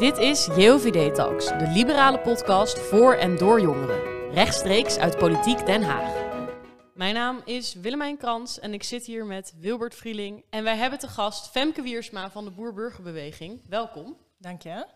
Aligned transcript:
Dit 0.00 0.18
is 0.18 0.46
JOVD 0.56 1.14
Talks, 1.14 1.46
de 1.46 1.66
liberale 1.68 2.18
podcast 2.18 2.78
voor 2.78 3.14
en 3.14 3.36
door 3.36 3.60
jongeren. 3.60 4.32
Rechtstreeks 4.32 4.98
uit 4.98 5.18
Politiek 5.18 5.66
Den 5.66 5.82
Haag. 5.82 6.12
Mijn 6.94 7.14
naam 7.14 7.42
is 7.44 7.74
Willemijn 7.74 8.16
Krans 8.16 8.58
en 8.58 8.72
ik 8.72 8.82
zit 8.82 9.06
hier 9.06 9.26
met 9.26 9.54
Wilbert 9.58 9.94
Vrieling. 9.94 10.44
En 10.50 10.64
wij 10.64 10.76
hebben 10.76 10.98
te 10.98 11.08
gast 11.08 11.50
Femke 11.50 11.82
Wiersma 11.82 12.30
van 12.30 12.44
de 12.44 12.50
Boer-Burgerbeweging. 12.50 13.62
Welkom. 13.68 14.16
Dank 14.38 14.62
je. 14.62 14.86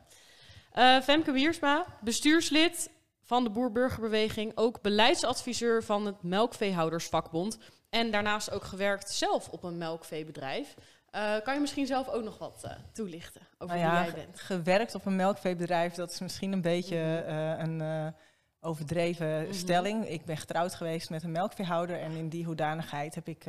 Uh, 0.75 1.00
Femke 1.00 1.32
Wiersma, 1.32 1.86
bestuurslid 2.00 2.91
van 3.23 3.45
de 3.45 3.50
Boer-Burgerbeweging, 3.50 4.52
ook 4.55 4.82
beleidsadviseur 4.82 5.82
van 5.82 6.07
het 6.07 6.23
Melkveehoudersvakbond. 6.23 7.59
En 7.91 8.11
daarnaast 8.11 8.50
ook 8.50 8.64
gewerkt 8.64 9.11
zelf 9.11 9.48
op 9.48 9.62
een 9.62 9.79
melkveebedrijf. 9.79 10.75
Uh, 11.15 11.41
kan 11.43 11.55
je 11.55 11.61
misschien 11.61 11.87
zelf 11.87 12.09
ook 12.09 12.25
nog 12.25 12.39
wat 12.39 12.63
uh, 12.64 12.71
toelichten 12.93 13.41
over 13.59 13.77
nou 13.77 13.89
ja, 13.89 14.03
wie 14.03 14.13
jij 14.13 14.25
bent? 14.25 14.41
Gewerkt 14.41 14.95
op 14.95 15.07
een 15.07 15.17
melkveebedrijf, 15.17 15.95
dat 15.95 16.11
is 16.11 16.21
misschien 16.21 16.53
een 16.53 16.61
beetje 16.61 17.25
uh, 17.29 17.59
een 17.59 18.13
overdreven 18.61 19.39
mm 19.39 19.45
-hmm. 19.45 19.53
stelling. 19.53 20.08
Ik 20.08 20.25
ben 20.25 20.36
getrouwd 20.36 20.75
geweest 20.75 21.11
met 21.11 21.22
een 21.22 21.32
melkveehouder 21.32 22.00
en 22.00 22.13
in 22.13 22.29
die 22.29 22.45
hoedanigheid 22.45 23.14
heb 23.14 23.29
ik 23.29 23.46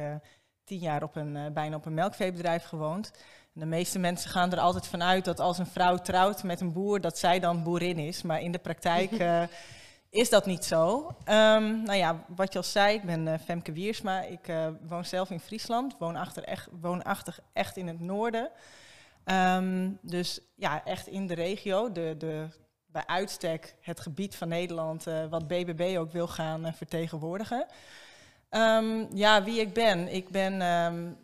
tien 0.63 0.79
jaar 0.79 1.03
op 1.03 1.15
een, 1.15 1.53
bijna 1.53 1.75
op 1.75 1.85
een 1.85 1.93
melkveebedrijf 1.93 2.63
gewoond. 2.63 3.11
En 3.53 3.59
de 3.59 3.65
meeste 3.65 3.99
mensen 3.99 4.29
gaan 4.29 4.51
er 4.51 4.59
altijd 4.59 4.87
vanuit 4.87 5.25
dat 5.25 5.39
als 5.39 5.57
een 5.57 5.65
vrouw 5.65 5.97
trouwt 5.97 6.43
met 6.43 6.61
een 6.61 6.73
boer, 6.73 7.01
dat 7.01 7.17
zij 7.17 7.39
dan 7.39 7.63
boerin 7.63 7.97
is. 7.97 8.21
Maar 8.21 8.41
in 8.41 8.51
de 8.51 8.59
praktijk 8.59 9.11
is 10.15 10.29
dat 10.29 10.45
niet 10.45 10.65
zo. 10.65 11.07
Um, 11.07 11.83
nou 11.83 11.93
ja, 11.93 12.25
wat 12.27 12.53
je 12.53 12.57
al 12.57 12.63
zei, 12.63 12.95
ik 12.95 13.03
ben 13.03 13.27
uh, 13.27 13.33
Femke 13.45 13.71
Wiersma. 13.71 14.21
Ik 14.21 14.47
uh, 14.47 14.67
woon 14.87 15.05
zelf 15.05 15.29
in 15.29 15.39
Friesland, 15.39 15.95
woonachtig 15.99 16.43
echt, 16.43 16.69
echt 17.53 17.77
in 17.77 17.87
het 17.87 17.99
noorden. 17.99 18.49
Um, 19.25 19.97
dus 20.01 20.39
ja, 20.55 20.85
echt 20.85 21.07
in 21.07 21.27
de 21.27 21.33
regio, 21.33 21.91
de, 21.91 22.15
de, 22.17 22.47
bij 22.85 23.05
uitstek 23.05 23.75
het 23.81 23.99
gebied 23.99 24.35
van 24.35 24.47
Nederland 24.47 25.07
uh, 25.07 25.25
wat 25.25 25.47
BBB 25.47 25.97
ook 25.97 26.11
wil 26.11 26.27
gaan 26.27 26.73
vertegenwoordigen. 26.73 27.65
Um, 28.49 29.07
ja, 29.13 29.43
wie 29.43 29.59
ik 29.59 29.73
ben. 29.73 30.13
Ik 30.13 30.29
ben 30.29 31.17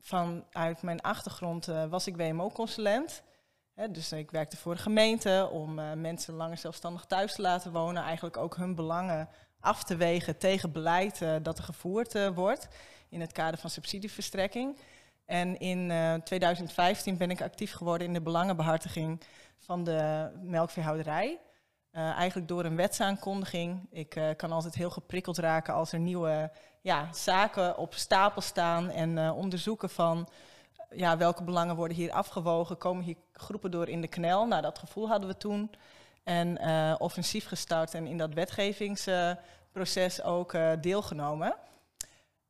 vanuit 0.00 0.82
mijn 0.82 1.00
achtergrond 1.00 1.66
was 1.88 2.06
ik 2.06 2.16
WMO-consulent 2.16 3.22
dus 3.74 4.12
ik 4.12 4.30
werkte 4.30 4.56
voor 4.56 4.74
de 4.74 4.80
gemeente 4.80 5.48
om 5.52 5.78
uh, 5.78 5.92
mensen 5.92 6.34
langer 6.34 6.58
zelfstandig 6.58 7.04
thuis 7.04 7.34
te 7.34 7.42
laten 7.42 7.72
wonen. 7.72 8.02
Eigenlijk 8.02 8.36
ook 8.36 8.56
hun 8.56 8.74
belangen 8.74 9.28
af 9.60 9.84
te 9.84 9.96
wegen 9.96 10.38
tegen 10.38 10.72
beleid 10.72 11.20
uh, 11.20 11.36
dat 11.42 11.58
er 11.58 11.64
gevoerd 11.64 12.14
uh, 12.14 12.28
wordt 12.28 12.68
in 13.08 13.20
het 13.20 13.32
kader 13.32 13.58
van 13.58 13.70
subsidieverstrekking. 13.70 14.78
En 15.24 15.58
in 15.58 15.92
2015 16.24 17.16
ben 17.16 17.30
ik 17.30 17.42
actief 17.42 17.72
geworden 17.72 18.06
in 18.06 18.12
de 18.12 18.20
belangenbehartiging 18.20 19.20
van 19.58 19.84
de 19.84 20.30
melkveehouderij. 20.42 21.38
eigenlijk 21.92 22.48
door 22.48 22.64
een 22.64 22.76
wetsaankondiging. 22.76 23.86
Ik 23.90 24.34
kan 24.36 24.52
altijd 24.52 24.74
heel 24.74 24.90
geprikkeld 24.90 25.38
raken 25.38 25.74
als 25.74 25.92
er 25.92 25.98
nieuwe 25.98 26.50
ja, 26.80 27.12
zaken 27.12 27.76
op 27.76 27.94
stapel 27.94 28.40
staan 28.40 28.90
en 28.90 29.32
onderzoeken 29.32 29.90
van 29.90 30.28
ja, 30.94 31.16
welke 31.16 31.42
belangen 31.42 31.76
worden 31.76 31.96
hier 31.96 32.12
afgewogen? 32.12 32.78
Komen 32.78 33.04
hier 33.04 33.16
groepen 33.32 33.70
door 33.70 33.88
in 33.88 34.00
de 34.00 34.08
knel? 34.08 34.46
Nou, 34.46 34.62
dat 34.62 34.78
gevoel 34.78 35.08
hadden 35.08 35.28
we 35.28 35.36
toen. 35.36 35.70
En 36.24 36.58
uh, 36.60 36.94
offensief 36.98 37.46
gestart 37.46 37.94
en 37.94 38.06
in 38.06 38.18
dat 38.18 38.34
wetgevingsproces 38.34 40.22
ook 40.22 40.52
uh, 40.52 40.72
deelgenomen. 40.80 41.54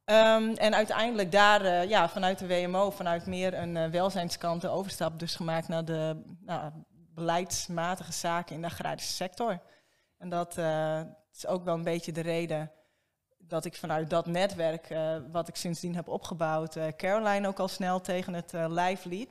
Um, 0.04 0.54
en 0.54 0.74
uiteindelijk 0.74 1.32
daar 1.32 1.64
uh, 1.64 1.88
ja, 1.88 2.08
vanuit 2.08 2.38
de 2.38 2.46
WMO, 2.46 2.90
vanuit 2.90 3.26
meer 3.26 3.54
een 3.54 3.90
welzijnskant, 3.90 4.60
de 4.60 4.68
overstap 4.68 5.18
dus 5.18 5.34
gemaakt 5.34 5.68
naar 5.68 5.84
de 5.84 6.22
nou, 6.40 6.70
beleidsmatige 7.14 8.12
zaken 8.12 8.54
in 8.54 8.60
de 8.60 8.66
agrarische 8.66 9.12
sector. 9.12 9.60
En 10.18 10.28
dat 10.28 10.58
is 11.34 11.46
ook 11.46 11.64
wel 11.64 11.74
een 11.74 11.82
beetje 11.82 12.12
de 12.12 12.20
reden 12.20 12.70
dat 13.52 13.64
ik 13.64 13.76
vanuit 13.76 14.10
dat 14.10 14.26
netwerk, 14.26 14.90
uh, 14.90 15.16
wat 15.30 15.48
ik 15.48 15.56
sindsdien 15.56 15.94
heb 15.94 16.08
opgebouwd, 16.08 16.76
uh, 16.76 16.86
Caroline 16.96 17.48
ook 17.48 17.58
al 17.58 17.68
snel 17.68 18.00
tegen 18.00 18.34
het 18.34 18.52
uh, 18.54 18.64
lijf 18.68 19.04
liep. 19.04 19.30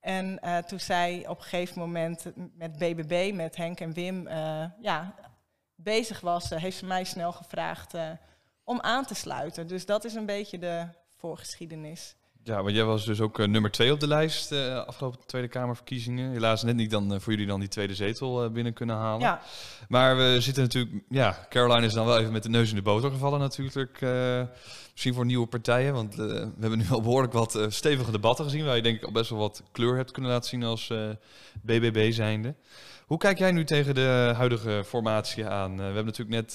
En 0.00 0.40
toen 0.66 0.80
zij 0.80 1.26
op 1.28 1.36
een 1.36 1.42
gegeven 1.42 1.78
moment 1.78 2.24
met 2.54 2.78
BBB, 2.78 3.30
met 3.34 3.56
Henk 3.56 3.80
en 3.80 3.92
Wim, 3.92 4.28
ja, 4.80 5.14
bezig 5.74 6.20
was, 6.20 6.50
heeft 6.50 6.76
ze 6.76 6.86
mij 6.86 7.04
snel 7.04 7.32
gevraagd 7.32 7.94
om 8.64 8.80
aan 8.80 9.04
te 9.04 9.14
sluiten. 9.14 9.66
Dus 9.66 9.86
dat 9.86 10.04
is 10.04 10.14
een 10.14 10.26
beetje 10.26 10.58
de 10.58 10.86
voorgeschiedenis. 11.16 12.16
Ja, 12.44 12.62
want 12.62 12.74
jij 12.74 12.84
was 12.84 13.04
dus 13.04 13.20
ook 13.20 13.38
uh, 13.38 13.46
nummer 13.46 13.70
twee 13.70 13.92
op 13.92 14.00
de 14.00 14.06
lijst 14.06 14.52
uh, 14.52 14.84
afgelopen 14.84 15.20
Tweede 15.26 15.48
Kamerverkiezingen. 15.48 16.30
Helaas 16.30 16.62
net 16.62 16.76
niet 16.76 16.90
dan 16.90 17.12
uh, 17.12 17.18
voor 17.20 17.32
jullie 17.32 17.46
dan 17.46 17.60
die 17.60 17.68
tweede 17.68 17.94
zetel 17.94 18.50
binnen 18.50 18.72
kunnen 18.72 18.96
halen. 18.96 19.20
Ja. 19.20 19.40
Maar 19.88 20.16
we 20.16 20.36
zitten 20.40 20.62
natuurlijk, 20.62 21.04
ja, 21.08 21.46
Caroline 21.48 21.86
is 21.86 21.92
dan 21.92 22.06
wel 22.06 22.18
even 22.18 22.32
met 22.32 22.42
de 22.42 22.48
neus 22.48 22.70
in 22.70 22.76
de 22.76 22.82
boter 22.82 23.10
gevallen 23.10 23.40
natuurlijk. 23.40 24.00
misschien 24.92 25.14
voor 25.14 25.24
nieuwe 25.24 25.46
partijen, 25.46 25.92
want 25.94 26.14
we 26.14 26.52
hebben 26.60 26.78
nu 26.78 26.84
al 26.90 27.00
behoorlijk 27.00 27.32
wat 27.32 27.58
stevige 27.68 28.10
debatten 28.10 28.44
gezien, 28.44 28.64
waar 28.64 28.76
je 28.76 28.82
denk 28.82 28.96
ik 28.96 29.04
al 29.04 29.12
best 29.12 29.30
wel 29.30 29.38
wat 29.38 29.62
kleur 29.72 29.96
hebt 29.96 30.10
kunnen 30.10 30.30
laten 30.30 30.48
zien 30.48 30.62
als 30.62 30.92
BBB 31.62 32.12
zijnde. 32.12 32.54
Hoe 33.06 33.18
kijk 33.18 33.38
jij 33.38 33.52
nu 33.52 33.64
tegen 33.64 33.94
de 33.94 34.32
huidige 34.36 34.82
formatie 34.86 35.46
aan? 35.46 35.76
we 35.76 35.82
hebben 35.82 36.04
natuurlijk 36.04 36.54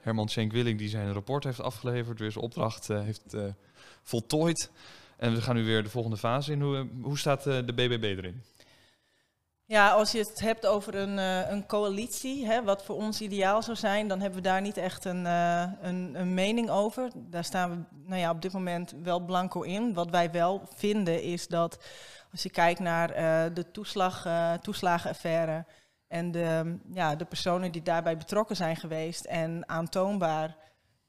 Herman 0.00 0.28
Schenk-Willing 0.28 0.78
die 0.78 0.88
zijn 0.88 1.12
rapport 1.12 1.44
heeft 1.44 1.60
afgeleverd, 1.60 2.18
zijn 2.18 2.36
opdracht 2.36 2.88
heeft 2.88 3.36
voltooid. 4.02 4.70
En 5.18 5.34
we 5.34 5.42
gaan 5.42 5.54
nu 5.54 5.64
weer 5.64 5.82
de 5.82 5.88
volgende 5.88 6.16
fase 6.16 6.52
in. 6.52 6.60
Hoe, 6.60 6.88
hoe 7.02 7.18
staat 7.18 7.46
eh, 7.46 7.58
de 7.66 7.72
BBB 7.72 8.02
erin? 8.02 8.42
Ja, 9.64 9.90
als 9.90 10.12
je 10.12 10.18
het 10.18 10.40
hebt 10.40 10.66
over 10.66 10.94
een, 10.94 11.18
uh, 11.18 11.50
een 11.50 11.66
coalitie, 11.66 12.46
hè, 12.46 12.62
wat 12.62 12.84
voor 12.84 12.96
ons 12.96 13.20
ideaal 13.20 13.62
zou 13.62 13.76
zijn, 13.76 14.08
dan 14.08 14.20
hebben 14.20 14.42
we 14.42 14.48
daar 14.48 14.60
niet 14.60 14.76
echt 14.76 15.04
een, 15.04 15.24
een, 15.24 16.34
mening 16.34 16.70
over. 16.70 17.10
Daar 17.16 17.44
staan 17.44 17.70
we 17.70 17.96
nou 18.08 18.20
ja, 18.20 18.30
op 18.30 18.42
dit 18.42 18.52
moment 18.52 18.94
wel 19.02 19.20
blanco 19.20 19.62
in. 19.62 19.94
Wat 19.94 20.10
wij 20.10 20.30
wel 20.30 20.68
vinden 20.74 21.22
is 21.22 21.46
dat 21.46 21.84
als 22.32 22.42
je 22.42 22.50
kijkt 22.50 22.80
naar 22.80 23.08
de 23.54 23.70
toeslag, 23.70 24.26
toeslagenaffaire 24.60 25.64
en 26.06 26.30
de, 26.30 26.78
ja, 26.92 27.16
de 27.16 27.24
personen 27.24 27.72
die 27.72 27.82
daarbij 27.82 28.16
betrokken 28.16 28.56
zijn 28.56 28.76
geweest 28.76 29.24
en 29.24 29.68
aantoonbaar 29.68 30.56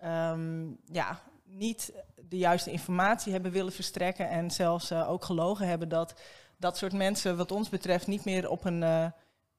um, 0.04 0.78
ja, 0.86 1.20
niet 1.44 1.94
de 2.30 2.38
juiste 2.38 2.72
informatie 2.72 3.32
hebben 3.32 3.52
willen 3.52 3.74
verstrekken 3.74 4.30
en 4.30 4.52
zelfs 4.52 4.92
uh, 4.92 5.10
ook 5.10 5.26
gelogen 5.26 5.68
hebben 5.68 5.90
dat 5.90 6.14
dat 6.58 6.78
soort 6.78 6.94
mensen 6.94 7.38
wat 7.38 7.52
ons 7.52 7.70
betreft 7.70 8.08
niet 8.08 8.26
meer 8.26 8.50
op 8.50 8.66
een 8.66 8.82
uh, 8.82 9.06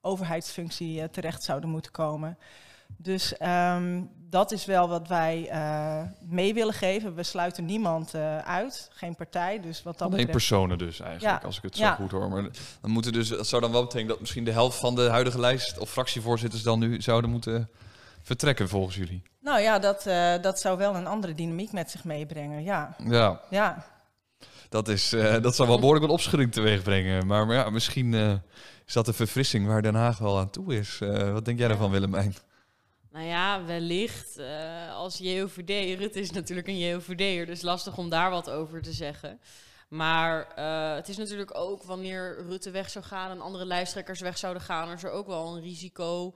overheidsfunctie 0.00 0.98
uh, 1.00 1.04
terecht 1.04 1.42
zouden 1.42 1.70
moeten 1.70 1.92
komen. 1.92 2.38
Dus 2.96 3.34
um, 3.42 4.10
dat 4.16 4.52
is 4.52 4.64
wel 4.64 4.88
wat 4.88 5.08
wij 5.08 5.50
mee 6.20 6.54
willen 6.54 6.74
geven. 6.74 7.14
We 7.14 7.22
sluiten 7.22 7.64
niemand 7.64 8.14
uit, 8.44 8.90
geen 8.92 9.14
partij. 9.14 9.60
Dus 9.60 9.82
wat 9.82 9.98
dat 9.98 10.02
Alleen 10.02 10.26
betreft... 10.26 10.46
personen 10.46 10.78
dus 10.78 11.00
eigenlijk, 11.00 11.40
ja. 11.40 11.46
als 11.46 11.56
ik 11.56 11.62
het 11.62 11.76
zo 11.76 11.82
ja. 11.82 11.94
goed 11.94 12.10
hoor. 12.10 12.28
Maar 12.28 12.42
dan 12.80 12.90
moeten 12.90 13.12
dus, 13.12 13.28
dat 13.28 13.46
zou 13.46 13.62
dan 13.62 13.72
wel 13.72 13.82
betekenen 13.82 14.08
dat 14.08 14.20
misschien 14.20 14.44
de 14.44 14.52
helft 14.52 14.78
van 14.78 14.94
de 14.94 15.08
huidige 15.08 15.40
lijst 15.40 15.78
of 15.78 15.90
fractievoorzitters 15.90 16.62
dan 16.62 16.78
nu 16.78 17.00
zouden 17.00 17.30
moeten 17.30 17.70
vertrekken 18.22 18.68
volgens 18.68 18.96
jullie? 18.96 19.22
Nou 19.40 19.60
ja, 19.60 19.78
dat, 19.78 20.06
uh, 20.06 20.34
dat 20.40 20.60
zou 20.60 20.78
wel 20.78 20.94
een 20.94 21.06
andere 21.06 21.34
dynamiek 21.34 21.72
met 21.72 21.90
zich 21.90 22.04
meebrengen, 22.04 22.62
ja. 22.62 22.96
Ja. 23.04 23.40
ja. 23.50 23.84
Dat, 24.68 24.88
is, 24.88 25.12
uh, 25.12 25.42
dat 25.42 25.56
zou 25.56 25.68
wel 25.68 25.78
behoorlijk 25.78 26.06
wat 26.06 26.14
opschudding 26.14 26.52
teweeg 26.52 26.82
brengen. 26.82 27.26
Maar, 27.26 27.46
maar 27.46 27.56
ja, 27.56 27.70
misschien 27.70 28.12
uh, 28.12 28.32
is 28.86 28.92
dat 28.92 29.08
een 29.08 29.14
verfrissing 29.14 29.66
waar 29.66 29.82
Den 29.82 29.94
Haag 29.94 30.18
wel 30.18 30.38
aan 30.38 30.50
toe 30.50 30.76
is. 30.76 30.98
wat 31.32 31.44
denk 31.44 31.58
jij 31.58 31.68
daarvan, 31.68 31.90
Willemijn? 31.90 32.34
Nou 33.12 33.26
ja, 33.26 33.64
wellicht 33.64 34.40
als 34.94 35.18
JOVD. 35.18 35.98
Rutte 35.98 36.20
is 36.20 36.30
natuurlijk 36.30 36.68
een 36.68 36.78
JOVD'er, 36.78 37.46
dus 37.46 37.62
lastig 37.62 37.96
om 37.98 38.08
daar 38.08 38.30
wat 38.30 38.50
over 38.50 38.82
te 38.82 38.92
zeggen. 38.92 39.40
Maar 39.88 40.46
het 40.96 41.08
is 41.08 41.16
natuurlijk 41.16 41.56
ook 41.58 41.82
wanneer 41.82 42.44
Rutte 42.48 42.70
weg 42.70 42.90
zou 42.90 43.04
gaan 43.04 43.30
en 43.30 43.40
andere 43.40 43.64
lijsttrekkers 43.64 44.20
weg 44.20 44.38
zouden 44.38 44.62
gaan, 44.62 44.92
is 44.92 45.02
er 45.02 45.10
ook 45.10 45.26
wel 45.26 45.56
een 45.56 45.62
risico 45.62 46.34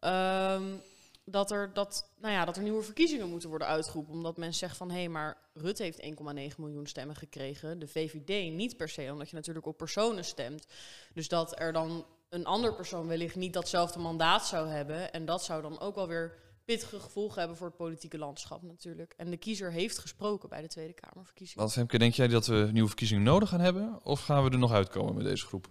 um, 0.00 0.82
dat 1.30 1.50
er, 1.50 1.70
dat, 1.72 2.10
nou 2.20 2.34
ja, 2.34 2.44
dat 2.44 2.56
er 2.56 2.62
nieuwe 2.62 2.82
verkiezingen 2.82 3.28
moeten 3.28 3.48
worden 3.48 3.68
uitgeroepen. 3.68 4.14
Omdat 4.14 4.36
mensen 4.36 4.58
zeggen 4.58 4.78
van 4.78 4.90
hé, 4.90 4.98
hey, 4.98 5.08
maar 5.08 5.36
Rutte 5.54 5.82
heeft 5.82 6.02
1,9 6.02 6.56
miljoen 6.56 6.86
stemmen 6.86 7.16
gekregen. 7.16 7.78
De 7.78 7.88
VVD 7.88 8.52
niet 8.52 8.76
per 8.76 8.88
se, 8.88 9.08
omdat 9.12 9.30
je 9.30 9.36
natuurlijk 9.36 9.66
op 9.66 9.76
personen 9.76 10.24
stemt. 10.24 10.66
Dus 11.14 11.28
dat 11.28 11.60
er 11.60 11.72
dan 11.72 12.06
een 12.28 12.46
ander 12.46 12.74
persoon 12.74 13.06
wellicht 13.06 13.36
niet 13.36 13.52
datzelfde 13.52 13.98
mandaat 13.98 14.46
zou 14.46 14.68
hebben. 14.68 15.12
En 15.12 15.24
dat 15.24 15.44
zou 15.44 15.62
dan 15.62 15.80
ook 15.80 15.94
wel 15.94 16.08
weer 16.08 16.46
pittige 16.64 17.00
gevolgen 17.00 17.38
hebben 17.38 17.56
voor 17.56 17.66
het 17.66 17.76
politieke 17.76 18.18
landschap 18.18 18.62
natuurlijk. 18.62 19.14
En 19.16 19.30
de 19.30 19.36
kiezer 19.36 19.72
heeft 19.72 19.98
gesproken 19.98 20.48
bij 20.48 20.60
de 20.60 20.68
Tweede 20.68 20.92
Kamerverkiezingen. 20.92 21.64
Wat 21.64 21.72
Femke, 21.72 21.98
denk 21.98 22.14
jij 22.14 22.28
dat 22.28 22.46
we 22.46 22.68
nieuwe 22.72 22.88
verkiezingen 22.88 23.22
nodig 23.22 23.48
gaan 23.48 23.60
hebben? 23.60 24.00
Of 24.02 24.20
gaan 24.20 24.44
we 24.44 24.50
er 24.50 24.58
nog 24.58 24.72
uitkomen 24.72 25.14
met 25.14 25.24
deze 25.24 25.46
groep? 25.46 25.68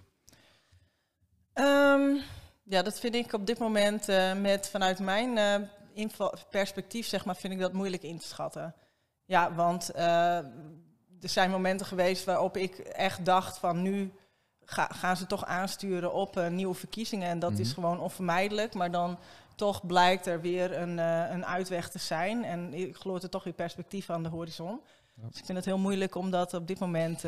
Um, 1.54 2.22
ja, 2.70 2.82
dat 2.82 3.00
vind 3.00 3.16
ik 3.16 3.34
op 3.34 3.46
dit 3.46 3.60
moment 3.60 4.10
uh, 4.10 4.34
met 4.34 4.70
vanuit 4.70 5.00
mijn 5.00 5.70
uh, 5.96 6.28
perspectief, 6.50 7.08
zeg 7.08 7.26
maar, 7.26 7.36
vind 7.36 7.54
ik 7.54 7.60
dat 7.60 7.74
moeilijk 7.74 8.04
in 8.04 8.18
te 8.18 8.28
schatten. 8.28 8.76
Ja, 9.26 9.54
want 9.54 9.92
uh, 9.96 10.38
er 11.22 11.30
zijn 11.30 11.52
momenten 11.52 11.86
geweest 11.86 12.26
waarop 12.26 12.58
ik 12.58 12.78
echt 12.78 13.26
dacht 13.26 13.58
van 13.58 13.82
nu 13.82 14.12
gaan 14.70 15.18
ze 15.18 15.26
toch 15.26 15.46
aansturen 15.46 16.14
op 16.14 16.50
nieuwe 16.50 16.76
verkiezingen. 16.76 17.30
En 17.30 17.40
dat 17.40 17.60
is 17.60 17.72
mhm. 17.72 17.80
gewoon 17.80 18.00
onvermijdelijk. 18.00 18.74
Maar 18.74 18.92
dan 18.92 19.18
toch 19.56 19.86
blijkt 19.86 20.26
er 20.26 20.42
weer 20.42 20.78
een, 20.78 20.98
een 20.98 21.46
uitweg 21.46 21.90
te 21.90 22.00
zijn. 22.00 22.44
En 22.44 22.74
ik 22.74 22.96
geloof 22.96 23.24
er 23.24 23.30
toch 23.30 23.44
weer 23.44 23.54
perspectief 23.54 24.10
aan 24.10 24.24
de 24.24 24.30
horizon. 24.30 24.82
Dus 25.16 25.40
ik 25.40 25.46
vind 25.46 25.58
het 25.58 25.66
heel 25.66 25.78
moeilijk 25.78 26.16
om 26.16 26.32
dat 26.32 26.54
op 26.54 26.68
dit 26.68 26.80
moment 26.80 27.24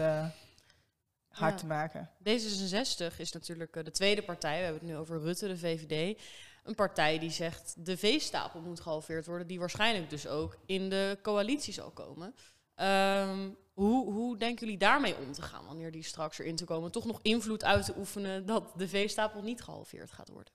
hard 1.39 1.57
te 1.57 1.65
maken. 1.65 2.09
D66 2.19 3.17
is 3.17 3.31
natuurlijk 3.31 3.73
de 3.73 3.91
tweede 3.91 4.23
partij. 4.23 4.57
We 4.57 4.63
hebben 4.63 4.81
het 4.81 4.91
nu 4.91 4.97
over 4.97 5.19
Rutte, 5.19 5.47
de 5.47 5.57
VVD 5.57 6.21
een 6.63 6.75
partij 6.75 7.19
die 7.19 7.29
zegt 7.29 7.85
de 7.85 7.97
veestapel 7.97 8.61
moet 8.61 8.79
gehalveerd 8.79 9.25
worden, 9.25 9.47
die 9.47 9.59
waarschijnlijk 9.59 10.09
dus 10.09 10.27
ook 10.27 10.57
in 10.65 10.89
de 10.89 11.17
coalitie 11.21 11.73
zal 11.73 11.91
komen. 11.91 12.35
Um, 12.75 13.57
hoe, 13.73 14.11
hoe 14.13 14.37
denken 14.37 14.65
jullie 14.65 14.79
daarmee 14.79 15.17
om 15.17 15.31
te 15.31 15.41
gaan 15.41 15.65
wanneer 15.65 15.91
die 15.91 16.03
straks 16.03 16.39
erin 16.39 16.55
te 16.55 16.65
komen? 16.65 16.91
Toch 16.91 17.05
nog 17.05 17.19
invloed 17.21 17.63
uit 17.63 17.85
te 17.85 17.93
oefenen 17.97 18.45
dat 18.45 18.73
de 18.75 18.87
veestapel 18.87 19.41
niet 19.41 19.61
gehalveerd 19.61 20.11
gaat 20.11 20.29
worden? 20.29 20.53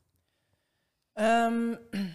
Um, 1.15 1.79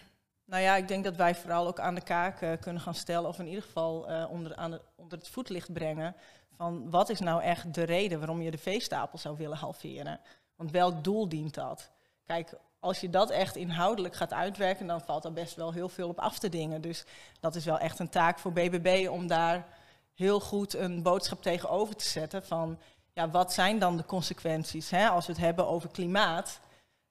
nou 0.50 0.64
ja, 0.64 0.76
ik 0.76 0.88
denk 0.88 1.04
dat 1.04 1.16
wij 1.16 1.36
vooral 1.36 1.68
ook 1.68 1.80
aan 1.80 1.96
de 1.96 2.02
kaak 2.02 2.42
uh, 2.42 2.52
kunnen 2.60 2.82
gaan 2.82 2.96
stellen, 2.96 3.30
of 3.30 3.40
in 3.40 3.48
ieder 3.48 3.64
geval 3.64 4.12
uh, 4.12 4.26
onder, 4.30 4.56
aan 4.56 4.80
onder 4.96 5.18
het 5.18 5.28
voetlicht 5.28 5.74
brengen, 5.74 6.16
van 6.56 6.90
wat 6.90 7.10
is 7.10 7.20
nou 7.20 7.42
echt 7.42 7.74
de 7.74 7.84
reden 7.84 8.20
waarom 8.20 8.42
je 8.42 8.52
de 8.52 8.58
veestapel 8.58 9.18
zou 9.18 9.38
willen 9.38 9.58
halveren? 9.58 10.20
Want 10.56 10.72
welk 10.72 11.04
doel 11.04 11.30
dient 11.30 11.54
dat? 11.54 11.90
Kijk, 12.26 12.54
als 12.80 13.00
je 13.00 13.10
dat 13.10 13.30
echt 13.30 13.56
inhoudelijk 13.56 14.16
gaat 14.16 14.34
uitwerken, 14.34 14.88
dan 14.88 15.02
valt 15.02 15.26
er 15.26 15.34
best 15.34 15.56
wel 15.56 15.74
heel 15.74 15.90
veel 15.90 16.10
op 16.10 16.20
af 16.20 16.40
te 16.40 16.50
dingen. 16.50 16.82
Dus 16.82 17.06
dat 17.40 17.56
is 17.56 17.66
wel 17.66 17.80
echt 17.80 18.00
een 18.00 18.10
taak 18.10 18.40
voor 18.40 18.54
BBB 18.54 19.08
om 19.12 19.28
daar 19.28 19.68
heel 20.16 20.40
goed 20.40 20.74
een 20.74 21.04
boodschap 21.04 21.42
tegenover 21.42 21.96
te 21.96 22.08
zetten 22.10 22.46
van, 22.46 22.80
ja, 23.14 23.30
wat 23.30 23.54
zijn 23.54 23.80
dan 23.80 23.98
de 23.98 24.06
consequenties? 24.06 24.90
Hè? 24.90 25.08
Als 25.10 25.26
we 25.26 25.32
het 25.32 25.42
hebben 25.42 25.68
over 25.68 25.90
klimaat, 25.90 26.60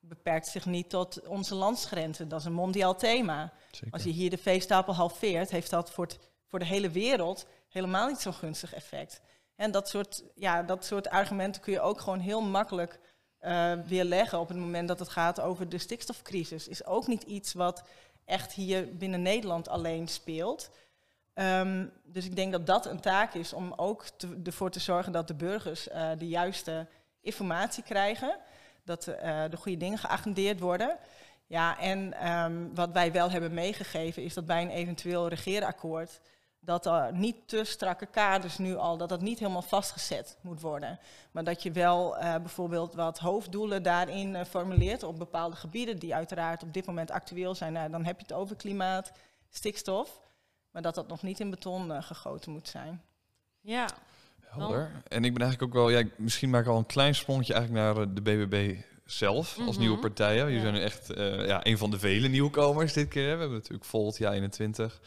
beperkt 0.09 0.47
zich 0.47 0.67
niet 0.67 0.91
tot 0.91 1.27
onze 1.27 1.55
landsgrenzen. 1.55 2.29
Dat 2.29 2.41
is 2.41 2.47
een 2.47 2.53
mondiaal 2.53 2.97
thema. 2.97 3.53
Als 3.91 4.03
je 4.03 4.11
hier 4.11 4.31
de 4.31 4.39
veestapel 4.39 4.95
halveert, 4.95 5.51
heeft 5.51 5.71
dat 5.71 5.91
voor, 5.91 6.09
voor 6.47 6.59
de 6.59 6.65
hele 6.65 6.91
wereld 6.91 7.47
helemaal 7.69 8.09
niet 8.09 8.21
zo'n 8.21 8.35
gunstig 8.35 8.75
effect. 8.75 9.21
En 9.57 9.71
dat 9.71 9.89
soort, 9.89 10.23
ja, 10.35 10.63
dat 10.63 10.85
soort 10.85 11.09
argumenten 11.09 11.63
kun 11.63 11.73
je 11.73 11.81
ook 11.81 12.01
gewoon 12.01 12.21
heel 12.21 12.43
makkelijk 12.43 13.01
uh, 13.41 13.73
weerleggen 13.87 14.39
op 14.39 14.49
het 14.49 14.57
moment 14.57 14.89
dat 14.89 14.99
het 14.99 15.09
gaat 15.09 15.41
over 15.41 15.69
de 15.69 15.79
stikstofcrisis. 15.79 16.69
Is 16.69 16.85
ook 16.85 17.07
niet 17.07 17.23
iets 17.23 17.53
wat 17.53 17.83
echt 18.25 18.53
hier 18.53 18.97
binnen 18.97 19.23
Nederland 19.23 19.69
alleen 19.69 20.09
speelt. 20.09 20.71
Ehm, 21.35 21.87
dus 22.05 22.25
ik 22.25 22.37
denk 22.37 22.53
dat 22.53 22.67
dat 22.67 22.87
een 22.87 23.01
taak 23.01 23.35
is 23.35 23.53
om 23.53 23.73
ook 23.77 24.05
ervoor 24.45 24.71
te 24.71 24.81
zorgen 24.81 25.13
dat 25.13 25.29
de 25.29 25.35
burgers 25.35 25.89
uh, 25.89 26.11
de 26.19 26.29
juiste 26.29 26.87
informatie 27.21 27.83
krijgen. 27.83 28.39
Dat 28.89 29.07
uh, 29.09 29.15
de 29.51 29.57
goede 29.57 29.79
dingen 29.79 29.99
geagendeerd 29.99 30.61
worden. 30.61 30.97
Ja, 31.47 31.79
en 31.79 32.29
um, 32.33 32.75
wat 32.75 32.93
wij 32.93 33.13
wel 33.13 33.31
hebben 33.31 33.55
meegegeven 33.55 34.23
is 34.23 34.35
dat 34.35 34.47
bij 34.47 34.63
een 34.63 34.71
eventueel 34.71 35.29
regeerakkoord 35.29 36.21
dat 36.61 36.87
er 36.87 37.13
niet 37.13 37.49
te 37.49 37.65
strakke 37.65 38.07
kaders 38.07 38.59
nu 38.59 38.77
al, 38.77 38.97
dat 38.97 39.09
dat 39.09 39.21
niet 39.21 39.39
helemaal 39.39 39.63
vastgezet 39.63 40.37
moet 40.41 40.61
worden. 40.61 40.99
Maar 41.31 41.45
dat 41.45 41.63
je 41.63 41.73
wel 41.73 42.17
uh, 42.17 42.23
bijvoorbeeld 42.37 42.95
wat 42.95 43.19
hoofddoelen 43.19 43.83
daarin 43.83 44.35
uh, 44.35 44.45
formuleert 44.45 45.03
op 45.03 45.19
bepaalde 45.19 45.57
gebieden 45.57 45.99
die 45.99 46.15
uiteraard 46.15 46.63
op 46.63 46.73
dit 46.73 46.87
moment 46.87 47.11
actueel 47.11 47.55
zijn. 47.55 47.73
Nou, 47.73 47.91
dan 47.91 48.05
heb 48.05 48.17
je 48.17 48.23
het 48.23 48.33
over 48.37 48.57
klimaat, 48.57 49.13
stikstof, 49.51 50.21
maar 50.71 50.83
dat 50.83 50.95
dat 50.95 51.09
nog 51.09 51.23
niet 51.23 51.41
in 51.41 51.51
beton 51.51 52.03
gegoten 52.03 52.53
moet 52.53 52.69
zijn. 52.69 53.03
Ja. 53.61 53.87
Helder. 54.51 54.91
En 55.09 55.25
ik 55.25 55.33
ben 55.33 55.43
eigenlijk 55.43 55.63
ook 55.63 55.83
wel, 55.83 55.91
ja, 55.91 56.03
misschien 56.17 56.51
maak 56.51 56.63
ik 56.63 56.69
al 56.69 56.79
een 56.79 56.87
klein 56.87 57.15
sprongetje 57.15 57.55
eigenlijk 57.55 57.85
naar 57.85 58.15
de 58.15 58.21
BBB 58.21 58.77
zelf 59.05 59.59
als 59.59 59.71
mhm. 59.71 59.81
nieuwe 59.81 59.99
partijen. 59.99 60.45
Jullie 60.45 60.61
zijn 60.61 60.75
echt 60.75 61.07
ja, 61.47 61.67
een 61.67 61.79
van 61.79 61.91
de 61.91 61.99
vele 61.99 62.29
nieuwkomers 62.29 62.93
dit 62.93 63.09
keer. 63.09 63.33
We 63.33 63.39
hebben 63.39 63.57
natuurlijk 63.59 63.85
Volt, 63.85 64.19
ja 64.19 64.33
21. 64.33 65.01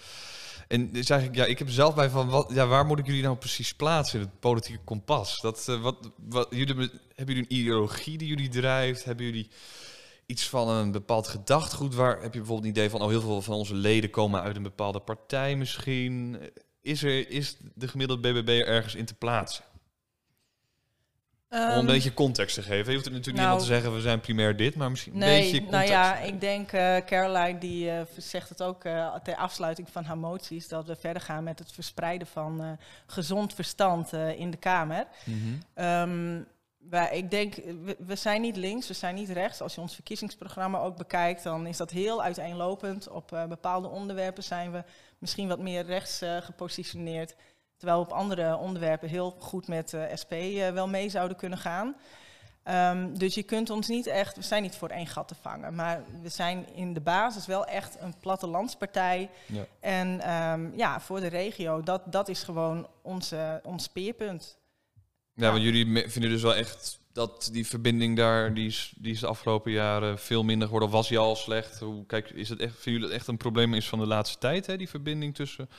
En 0.72 0.92
dus 0.92 1.10
eigenlijk, 1.10 1.40
ja, 1.42 1.46
ik 1.46 1.60
heb 1.60 1.70
zelf 1.70 1.96
bij 1.96 2.10
van, 2.10 2.30
wat, 2.30 2.52
ja, 2.54 2.68
waar 2.68 2.86
moet 2.86 3.00
ik 3.00 3.06
jullie 3.06 3.24
nou 3.24 3.36
precies 3.36 3.74
plaatsen 3.74 4.20
in 4.20 4.26
het 4.26 4.40
politieke 4.40 4.84
kompas? 4.84 5.42
Dat, 5.42 5.68
uh, 5.70 5.82
wat, 5.82 6.12
wat, 6.30 6.48
jullie, 6.50 6.76
hebben 7.16 7.36
jullie 7.36 7.50
een 7.50 7.58
ideologie 7.58 8.18
die 8.18 8.28
jullie 8.28 8.50
drijft? 8.50 9.04
Hebben 9.04 9.26
jullie 9.26 9.50
iets 10.26 10.50
van 10.50 10.70
een 10.70 10.92
bepaald 10.92 11.28
gedachtegoed? 11.28 11.96
Waar 11.96 12.22
heb 12.22 12.34
je 12.34 12.40
bijvoorbeeld 12.40 12.64
een 12.64 12.70
idee 12.70 12.90
van, 12.90 13.02
oh, 13.02 13.10
heel 13.10 13.22
veel 13.22 13.42
van 13.42 13.56
onze 13.56 13.76
leden 13.76 14.10
komen 14.10 14.42
uit 14.42 14.56
een 14.56 14.64
bepaalde 14.64 15.00
partij 15.00 15.56
misschien? 15.56 16.38
Is, 16.82 17.04
er, 17.04 17.30
is 17.30 17.58
de 17.76 17.88
gemiddelde 17.88 18.32
BBB 18.32 18.50
ergens 18.50 18.96
in 18.96 19.06
te 19.06 19.14
plaatsen? 19.14 19.64
Om 21.52 21.58
een 21.58 21.70
ehm, 21.70 21.86
beetje 21.86 22.14
context 22.14 22.56
te 22.56 22.62
geven. 22.62 22.86
Je 22.86 22.94
hoeft 22.94 23.06
het 23.06 23.14
natuurlijk 23.14 23.44
nou, 23.44 23.52
niet 23.52 23.68
te 23.68 23.74
zeggen, 23.74 23.94
we 23.94 24.02
zijn 24.02 24.20
primair 24.20 24.56
dit, 24.58 24.76
maar 24.76 24.90
misschien 24.90 25.18
nee, 25.18 25.36
een 25.36 25.42
beetje 25.42 25.62
context. 25.62 25.90
Nou 25.90 26.02
ja, 26.02 26.18
ik 26.18 26.42
denk, 26.42 26.72
uh, 26.72 26.98
Caroline 26.98 27.60
die 27.60 27.86
uh, 27.86 28.02
zegt 28.18 28.50
het 28.50 28.64
ook 28.64 28.86
uh, 28.86 29.16
ter 29.16 29.36
afsluiting 29.36 29.90
van 29.90 30.04
haar 30.04 30.18
moties, 30.18 30.68
dat 30.68 30.88
we 30.88 30.96
verder 30.96 31.22
gaan 31.22 31.44
met 31.44 31.60
het 31.60 31.72
verspreiden 31.72 32.28
van 32.28 32.78
gezond 33.06 33.54
verstand 33.54 34.14
in 34.14 34.52
de 34.52 34.58
Kamer. 34.58 35.08
Mm 35.26 35.62
-hmm. 35.74 36.46
Wij, 36.90 37.18
ik 37.18 37.32
denk, 37.32 37.56
we, 37.56 37.96
we, 38.00 38.16
zijn 38.16 38.42
niet 38.42 38.56
links, 38.56 38.88
we 38.88 38.94
zijn 38.94 39.16
niet 39.16 39.30
rechts. 39.30 39.62
Als 39.62 39.76
je 39.76 39.82
ons 39.82 39.94
verkiezingsprogramma 39.94 40.80
ook 40.80 40.98
bekijkt, 40.98 41.44
dan 41.44 41.68
is 41.68 41.78
dat 41.78 41.92
heel 41.92 42.24
uiteenlopend. 42.24 43.10
Op 43.10 43.46
bepaalde 43.50 43.88
onderwerpen 43.88 44.44
zijn 44.44 44.72
we 44.72 44.84
misschien 45.18 45.48
wat 45.48 45.60
meer 45.60 45.86
rechts 45.86 46.22
gepositioneerd. 46.42 47.36
Terwijl 47.82 48.02
we 48.02 48.12
op 48.12 48.18
andere 48.18 48.58
onderwerpen 48.58 49.10
heel 49.10 49.36
goed 49.40 49.68
met 49.68 49.94
uh, 49.94 50.04
SP 50.22 50.34
wel 50.74 50.88
mee 50.88 51.10
zouden 51.10 51.38
kunnen 51.38 51.58
gaan. 51.58 51.96
Um, 52.64 53.18
dus 53.18 53.36
je 53.36 53.44
kunt 53.44 53.70
ons 53.70 53.88
niet 53.88 54.08
echt, 54.08 54.36
we 54.36 54.42
zijn 54.42 54.62
niet 54.62 54.76
voor 54.76 54.90
één 54.90 55.08
gat 55.08 55.28
te 55.28 55.36
vangen. 55.42 55.76
Maar 55.76 56.04
we 56.22 56.30
zijn 56.30 56.74
in 56.74 56.94
de 56.94 57.02
basis 57.02 57.46
wel 57.46 57.66
echt 57.66 57.98
een 58.00 58.14
plattelandspartij. 58.20 59.30
Ja. 59.46 59.66
En 59.80 60.32
um, 60.34 60.74
ja, 60.76 61.00
voor 61.00 61.20
de 61.20 61.28
regio, 61.28 61.82
dat, 61.82 62.02
dat 62.06 62.30
is 62.30 62.44
gewoon 62.44 62.88
onze, 63.02 63.62
ons 63.64 63.84
speerpunt. 63.84 64.58
Ja, 65.34 65.52
want 65.52 65.64
jullie 65.64 66.10
vinden 66.10 66.32
dus 66.32 66.42
wel 66.42 66.56
echt 66.56 67.00
dat 67.12 67.50
die 67.52 67.68
verbinding 67.68 68.18
daar, 68.18 68.54
die 68.54 68.68
is, 68.68 68.94
die 68.98 69.14
is 69.14 69.20
de 69.20 69.28
afgelopen 69.28 69.72
jaren 69.72 70.20
veel 70.20 70.44
minder 70.44 70.66
geworden. 70.66 70.90
Of 70.90 70.96
was 70.96 71.08
die 71.08 71.18
al 71.18 71.36
slecht? 71.36 71.80
Hoe, 71.80 72.06
kijk, 72.06 72.30
is 72.30 72.50
het 72.50 72.60
echt, 72.60 72.74
vinden 72.74 72.92
jullie 72.92 73.08
het 73.08 73.18
echt 73.18 73.28
een 73.28 73.38
probleem 73.38 73.74
is 73.74 73.90
van 73.90 74.00
de 74.00 74.08
laatste 74.08 74.38
tijd, 74.38 74.66
hè, 74.66 74.78
die 74.78 74.90
verbinding 74.90 75.36
tussen 75.36 75.70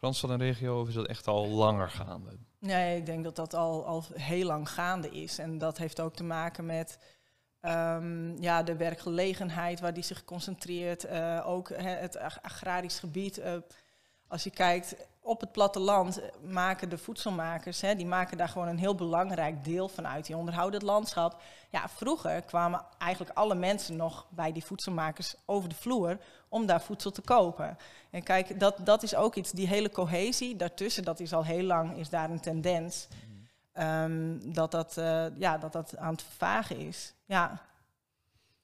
Randstad 0.00 0.30
en 0.30 0.38
regio, 0.38 0.80
of 0.80 0.88
is 0.88 0.94
dat 0.94 1.06
echt 1.06 1.26
al 1.26 1.48
langer 1.48 1.90
gaande? 1.90 2.30
Nee, 2.58 2.96
ik 2.96 3.06
denk 3.06 3.24
dat 3.24 3.36
dat 3.36 3.54
al, 3.54 3.86
al 3.86 4.04
heel 4.14 4.46
lang 4.46 4.70
gaande 4.70 5.10
is. 5.10 5.38
En 5.38 5.58
dat 5.58 5.78
heeft 5.78 6.00
ook 6.00 6.14
te 6.14 6.24
maken 6.24 6.66
met 6.66 6.98
um, 7.62 8.42
ja, 8.42 8.62
de 8.62 8.76
werkgelegenheid 8.76 9.80
waar 9.80 9.94
die 9.94 10.02
zich 10.02 10.24
concentreert. 10.24 11.04
Uh, 11.04 11.42
ook 11.46 11.68
het 11.74 12.18
agrarisch 12.42 12.98
gebied. 12.98 13.38
Uh, 13.38 13.52
als 14.26 14.44
je 14.44 14.50
kijkt, 14.50 14.96
op 15.28 15.40
het 15.40 15.52
platteland 15.52 16.20
maken 16.42 16.88
de 16.88 16.98
voedselmakers, 16.98 17.80
hè, 17.80 17.94
die 17.94 18.06
maken 18.06 18.36
daar 18.36 18.48
gewoon 18.48 18.68
een 18.68 18.78
heel 18.78 18.94
belangrijk 18.94 19.64
deel 19.64 19.88
van 19.88 20.06
uit. 20.06 20.26
Die 20.26 20.36
onderhouden 20.36 20.80
het 20.80 20.88
landschap. 20.88 21.40
Ja, 21.70 21.88
vroeger 21.88 22.42
kwamen 22.42 22.84
eigenlijk 22.98 23.36
alle 23.36 23.54
mensen 23.54 23.96
nog 23.96 24.26
bij 24.30 24.52
die 24.52 24.64
voedselmakers 24.64 25.34
over 25.44 25.68
de 25.68 25.74
vloer 25.74 26.18
om 26.48 26.66
daar 26.66 26.80
voedsel 26.80 27.10
te 27.10 27.20
kopen. 27.20 27.78
En 28.10 28.22
kijk, 28.22 28.60
dat, 28.60 28.76
dat 28.84 29.02
is 29.02 29.14
ook 29.14 29.34
iets, 29.34 29.50
die 29.50 29.68
hele 29.68 29.90
cohesie 29.90 30.56
daartussen, 30.56 31.04
dat 31.04 31.20
is 31.20 31.32
al 31.32 31.44
heel 31.44 31.64
lang, 31.64 31.96
is 31.96 32.08
daar 32.08 32.30
een 32.30 32.40
tendens. 32.40 33.08
Um, 33.74 34.52
dat, 34.52 34.70
dat, 34.70 34.96
uh, 34.98 35.26
ja, 35.38 35.58
dat 35.58 35.72
dat 35.72 35.96
aan 35.96 36.12
het 36.12 36.22
vervagen 36.22 36.78
is. 36.78 37.14
Ja. 37.24 37.60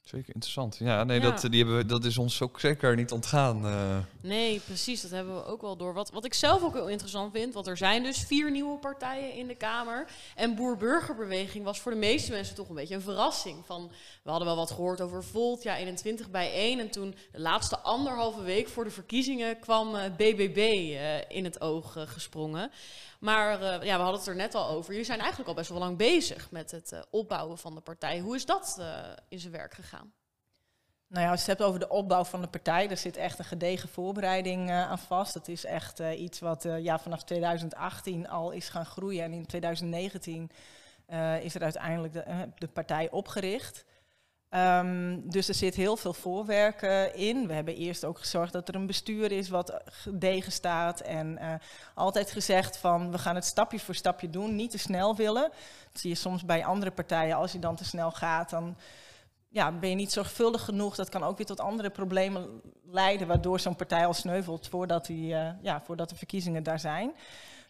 Zeker 0.04 0.34
interessant. 0.34 0.76
Ja, 0.78 1.04
nee, 1.04 1.20
Dat, 1.20 1.40
die 1.40 1.64
hebben, 1.64 1.86
dat 1.86 2.04
is 2.04 2.18
ons 2.18 2.42
ook 2.42 2.60
zeker 2.60 2.96
niet 2.96 3.12
ontgaan. 3.12 3.66
Uh. 3.66 3.98
Nee, 4.20 4.60
precies. 4.60 5.02
Dat 5.02 5.10
hebben 5.10 5.34
we 5.34 5.44
ook 5.44 5.60
wel 5.62 5.76
door. 5.76 5.94
Wat, 5.94 6.10
wat 6.10 6.24
ik 6.24 6.34
zelf 6.34 6.62
ook 6.62 6.72
heel 6.72 6.88
interessant 6.88 7.32
vind, 7.32 7.54
want 7.54 7.66
er 7.66 7.76
zijn 7.76 8.02
dus 8.02 8.18
vier 8.18 8.50
nieuwe 8.50 8.78
partijen 8.78 9.32
in 9.32 9.46
de 9.46 9.54
Kamer. 9.54 10.06
En 10.34 10.54
Boer-Burgerbeweging 10.54 11.64
was 11.64 11.80
voor 11.80 11.92
de 11.92 11.98
meeste 11.98 12.30
mensen 12.30 12.54
toch 12.54 12.68
een 12.68 12.74
beetje 12.74 12.94
een 12.94 13.00
verrassing. 13.00 13.66
Van, 13.66 13.90
we 14.22 14.30
hadden 14.30 14.48
wel 14.48 14.56
wat 14.56 14.70
gehoord 14.70 15.00
over 15.00 15.24
Volt, 15.24 15.62
ja, 15.62 15.76
21 15.76 16.30
bij 16.30 16.52
1. 16.52 16.80
En 16.80 16.90
toen 16.90 17.14
de 17.32 17.40
laatste 17.40 17.78
anderhalve 17.78 18.42
week 18.42 18.68
voor 18.68 18.84
de 18.84 18.90
verkiezingen 18.90 19.58
kwam 19.58 19.94
uh, 19.94 20.04
eh, 20.04 20.12
BBB 20.12 20.56
uh, 20.56 21.14
eh, 21.14 21.22
in 21.28 21.44
het 21.44 21.60
oog 21.60 21.96
gesprongen. 22.06 22.70
Maar 23.24 23.84
ja, 23.84 23.96
we 23.96 24.02
hadden 24.02 24.20
het 24.20 24.26
er 24.26 24.34
net 24.34 24.54
al 24.54 24.68
over. 24.68 24.90
Jullie 24.90 25.06
zijn 25.06 25.18
eigenlijk 25.18 25.48
al 25.48 25.54
best 25.54 25.68
wel 25.68 25.78
lang 25.78 25.96
bezig 25.96 26.50
met 26.50 26.70
het 26.70 27.06
opbouwen 27.10 27.58
van 27.58 27.74
de 27.74 27.80
partij. 27.80 28.20
Hoe 28.20 28.34
is 28.34 28.46
dat 28.46 28.80
in 29.28 29.38
zijn 29.38 29.52
werk 29.52 29.74
gegaan? 29.74 30.12
Nou 31.06 31.24
ja, 31.24 31.30
als 31.30 31.44
je 31.44 31.50
het 31.50 31.58
hebt 31.58 31.68
over 31.68 31.80
de 31.80 31.88
opbouw 31.88 32.24
van 32.24 32.40
de 32.40 32.48
partij, 32.48 32.86
daar 32.88 32.96
zit 32.96 33.16
echt 33.16 33.38
een 33.38 33.44
gedegen 33.44 33.88
voorbereiding 33.88 34.70
aan 34.70 34.98
vast. 34.98 35.34
Dat 35.34 35.48
is 35.48 35.64
echt 35.64 35.98
iets 35.98 36.40
wat 36.40 36.66
ja, 36.78 36.98
vanaf 36.98 37.22
2018 37.22 38.28
al 38.28 38.50
is 38.50 38.68
gaan 38.68 38.86
groeien. 38.86 39.24
En 39.24 39.32
in 39.32 39.46
2019 39.46 40.50
is 41.42 41.54
er 41.54 41.62
uiteindelijk 41.62 42.12
de, 42.12 42.48
de 42.54 42.68
partij 42.68 43.10
opgericht. 43.10 43.84
Ehm, 44.54 45.18
dus 45.24 45.48
er 45.48 45.54
zit 45.54 45.74
heel 45.74 45.96
veel 45.96 46.12
voorwerk 46.12 46.82
in. 47.14 47.46
We 47.46 47.52
hebben 47.52 47.76
eerst 47.76 48.04
ook 48.04 48.18
gezorgd 48.18 48.52
dat 48.52 48.68
er 48.68 48.74
een 48.74 48.86
bestuur 48.86 49.32
is 49.32 49.48
wat 49.48 49.80
gedegen 49.84 50.52
staat. 50.52 51.00
En 51.00 51.38
uh, 51.40 51.54
altijd 51.94 52.30
gezegd 52.30 52.76
van 52.76 53.10
we 53.10 53.18
gaan 53.18 53.34
het 53.34 53.44
stapje 53.44 53.80
voor 53.80 53.94
stapje 53.94 54.30
doen, 54.30 54.56
niet 54.56 54.70
te 54.70 54.78
snel 54.78 55.16
willen. 55.16 55.50
Dat 55.92 56.00
zie 56.00 56.10
je 56.10 56.16
soms 56.16 56.44
bij 56.44 56.64
andere 56.64 56.90
partijen. 56.90 57.36
Als 57.36 57.52
je 57.52 57.58
dan 57.58 57.76
te 57.76 57.84
snel 57.84 58.10
gaat, 58.10 58.50
dan 58.50 58.76
ja, 59.48 59.72
ben 59.72 59.88
je 59.88 59.94
niet 59.94 60.12
zorgvuldig 60.12 60.64
genoeg. 60.64 60.94
Dat 60.94 61.08
kan 61.08 61.22
ook 61.22 61.36
weer 61.36 61.46
tot 61.46 61.60
andere 61.60 61.90
problemen 61.90 62.60
leiden, 62.90 63.26
waardoor 63.26 63.60
zo'n 63.60 63.76
partij 63.76 64.06
al 64.06 64.14
sneuvelt 64.14 64.68
voordat, 64.68 65.06
die, 65.06 65.32
uh, 65.32 65.48
ja, 65.62 65.80
voordat 65.84 66.08
de 66.08 66.16
verkiezingen 66.16 66.62
daar 66.62 66.80
zijn. 66.80 67.14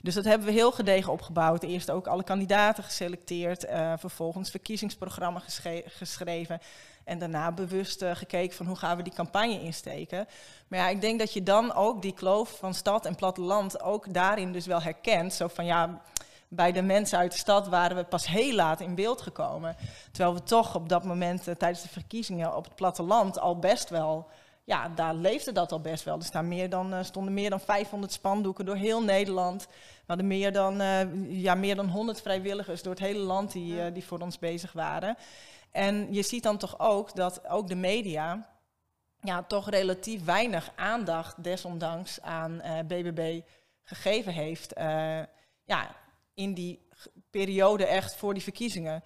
Dus 0.04 0.14
dat 0.14 0.24
hebben 0.24 0.46
we 0.46 0.52
heel 0.52 0.72
gedegen 0.72 1.12
opgebouwd. 1.12 1.62
Eerst 1.62 1.90
ook 1.90 2.06
alle 2.06 2.24
kandidaten 2.24 2.84
geselecteerd, 2.84 3.64
uh, 3.64 3.92
vervolgens 3.96 4.50
verkiezingsprogramma 4.50 5.42
geschreven. 5.86 6.60
En 7.04 7.18
daarna 7.18 7.52
bewust 7.52 8.02
uh, 8.02 8.10
gekeken 8.14 8.56
van 8.56 8.66
hoe 8.66 8.76
gaan 8.76 8.96
we 8.96 9.02
die 9.02 9.12
campagne 9.12 9.60
insteken. 9.60 10.26
Maar 10.68 10.78
ja, 10.78 10.88
ik 10.88 11.00
denk 11.00 11.18
dat 11.18 11.32
je 11.32 11.42
dan 11.42 11.74
ook 11.74 12.02
die 12.02 12.14
kloof 12.14 12.56
van 12.58 12.74
stad 12.74 13.06
en 13.06 13.14
platteland 13.14 13.82
ook 13.82 14.14
daarin 14.14 14.52
dus 14.52 14.66
wel 14.66 14.82
herkent. 14.82 15.32
Zo 15.34 15.48
van 15.48 15.64
ja, 15.64 16.02
bij 16.48 16.72
de 16.72 16.82
mensen 16.82 17.18
uit 17.18 17.32
de 17.32 17.38
stad 17.38 17.68
waren 17.68 17.96
we 17.96 18.04
pas 18.04 18.26
heel 18.26 18.54
laat 18.54 18.80
in 18.80 18.94
beeld 18.94 19.22
gekomen. 19.22 19.76
Terwijl 20.12 20.34
we 20.34 20.42
toch 20.42 20.74
op 20.74 20.88
dat 20.88 21.04
moment 21.04 21.48
uh, 21.48 21.54
tijdens 21.54 21.82
de 21.82 21.88
verkiezingen 21.88 22.56
op 22.56 22.64
het 22.64 22.74
platteland 22.74 23.38
al 23.38 23.58
best 23.58 23.90
wel 23.90 24.26
ja, 24.64 24.88
daar 24.88 25.14
leefde 25.14 25.52
dat 25.52 25.72
al 25.72 25.80
best 25.80 26.04
wel. 26.04 26.18
Er 26.18 26.24
staan 26.24 26.48
meer 26.48 26.70
dan, 26.70 26.94
uh, 26.94 27.02
stonden 27.02 27.34
meer 27.34 27.50
dan 27.50 27.60
500 27.60 28.12
spandoeken 28.12 28.64
door 28.64 28.76
heel 28.76 29.02
Nederland. 29.02 29.66
We 29.66 30.04
hadden 30.06 30.26
meer 30.26 30.52
dan, 30.52 30.80
uh, 30.80 31.42
ja, 31.42 31.54
meer 31.54 31.76
dan 31.76 31.88
100 31.88 32.20
vrijwilligers 32.20 32.82
door 32.82 32.92
het 32.92 33.02
hele 33.02 33.18
land 33.18 33.52
die, 33.52 33.74
uh, 33.74 33.84
die 33.92 34.04
voor 34.04 34.20
ons 34.20 34.38
bezig 34.38 34.72
waren. 34.72 35.16
En 35.70 36.12
je 36.12 36.22
ziet 36.22 36.42
dan 36.42 36.58
toch 36.58 36.78
ook 36.78 37.14
dat 37.14 37.48
ook 37.48 37.68
de 37.68 37.74
media 37.74 38.52
ja, 39.20 39.42
toch 39.42 39.70
relatief 39.70 40.24
weinig 40.24 40.70
aandacht 40.76 41.44
desondanks 41.44 42.20
aan 42.20 42.62
BBB 42.86 43.40
gegeven 43.82 44.32
heeft. 44.32 44.72
ja, 45.64 45.96
in 46.34 46.54
die 46.54 46.88
periode 47.30 47.86
echt 47.86 48.16
voor 48.16 48.34
die 48.34 48.42
verkiezingen. 48.42 49.02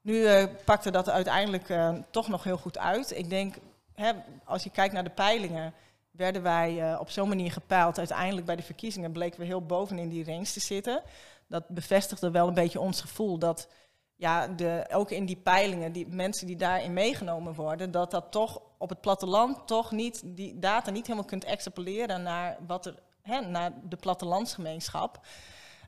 Nu 0.00 0.46
pakte 0.64 0.90
dat 0.90 1.08
uiteindelijk 1.08 1.74
toch 2.10 2.28
nog 2.28 2.44
heel 2.44 2.56
goed 2.56 2.78
uit. 2.78 3.18
Ik 3.18 3.30
denk 3.30 3.56
hè, 3.98 4.12
als 4.44 4.62
je 4.62 4.70
kijkt 4.70 4.94
naar 4.94 5.04
de 5.04 5.10
peilingen, 5.10 5.74
werden 6.10 6.42
wij 6.42 6.92
uh, 6.92 7.00
op 7.00 7.10
zo'n 7.10 7.28
manier 7.28 7.52
gepeild. 7.52 7.98
Uiteindelijk 7.98 8.46
bij 8.46 8.56
de 8.56 8.62
verkiezingen 8.62 9.12
bleken 9.12 9.40
we 9.40 9.46
heel 9.46 9.66
bovenin 9.66 10.08
die 10.08 10.24
range 10.24 10.44
te 10.44 10.60
zitten. 10.60 11.02
Dat 11.46 11.68
bevestigde 11.68 12.30
wel 12.30 12.48
een 12.48 12.54
beetje 12.54 12.80
ons 12.80 13.00
gevoel 13.00 13.38
dat 13.38 13.68
ja, 14.16 14.46
de, 14.46 14.86
ook 14.92 15.10
in 15.10 15.26
die 15.26 15.36
peilingen, 15.36 15.92
die 15.92 16.06
mensen 16.06 16.46
die 16.46 16.56
daarin 16.56 16.92
meegenomen 16.92 17.54
worden, 17.54 17.90
dat 17.90 18.10
dat 18.10 18.24
toch 18.30 18.60
op 18.78 18.88
het 18.88 19.00
platteland 19.00 19.66
toch 19.66 19.90
niet, 19.90 20.22
die 20.24 20.58
data 20.58 20.90
niet 20.90 21.06
helemaal 21.06 21.28
kunt 21.28 21.44
extrapoleren 21.44 22.22
naar, 22.22 22.56
wat 22.66 22.86
er, 22.86 22.94
hè, 23.22 23.40
naar 23.40 23.72
de 23.82 23.96
plattelandsgemeenschap. 23.96 25.20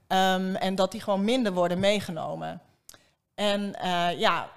Um, 0.08 0.56
en 0.56 0.74
dat 0.74 0.92
die 0.92 1.00
gewoon 1.00 1.24
minder 1.24 1.52
worden 1.52 1.78
meegenomen. 1.78 2.62
En 3.34 3.76
uh, 3.84 4.18
ja, 4.18 4.50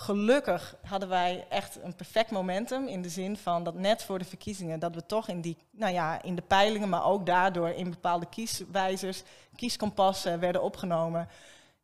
gelukkig 0.00 0.74
hadden 0.82 1.08
wij 1.08 1.46
echt 1.48 1.78
een 1.82 1.94
perfect 1.94 2.30
momentum 2.30 2.86
in 2.86 3.02
de 3.02 3.08
zin 3.08 3.36
van 3.36 3.64
dat 3.64 3.74
net 3.74 4.02
voor 4.02 4.18
de 4.18 4.24
verkiezingen 4.24 4.78
dat 4.78 4.94
we 4.94 5.06
toch 5.06 5.28
in 5.28 5.40
die, 5.40 5.56
nou 5.70 5.92
ja, 5.92 6.22
in 6.22 6.34
de 6.34 6.42
peilingen, 6.42 6.88
maar 6.88 7.04
ook 7.04 7.26
daardoor 7.26 7.68
in 7.68 7.90
bepaalde 7.90 8.26
kieswijzers, 8.28 9.22
kieskompassen 9.56 10.40
werden 10.40 10.62
opgenomen. 10.62 11.28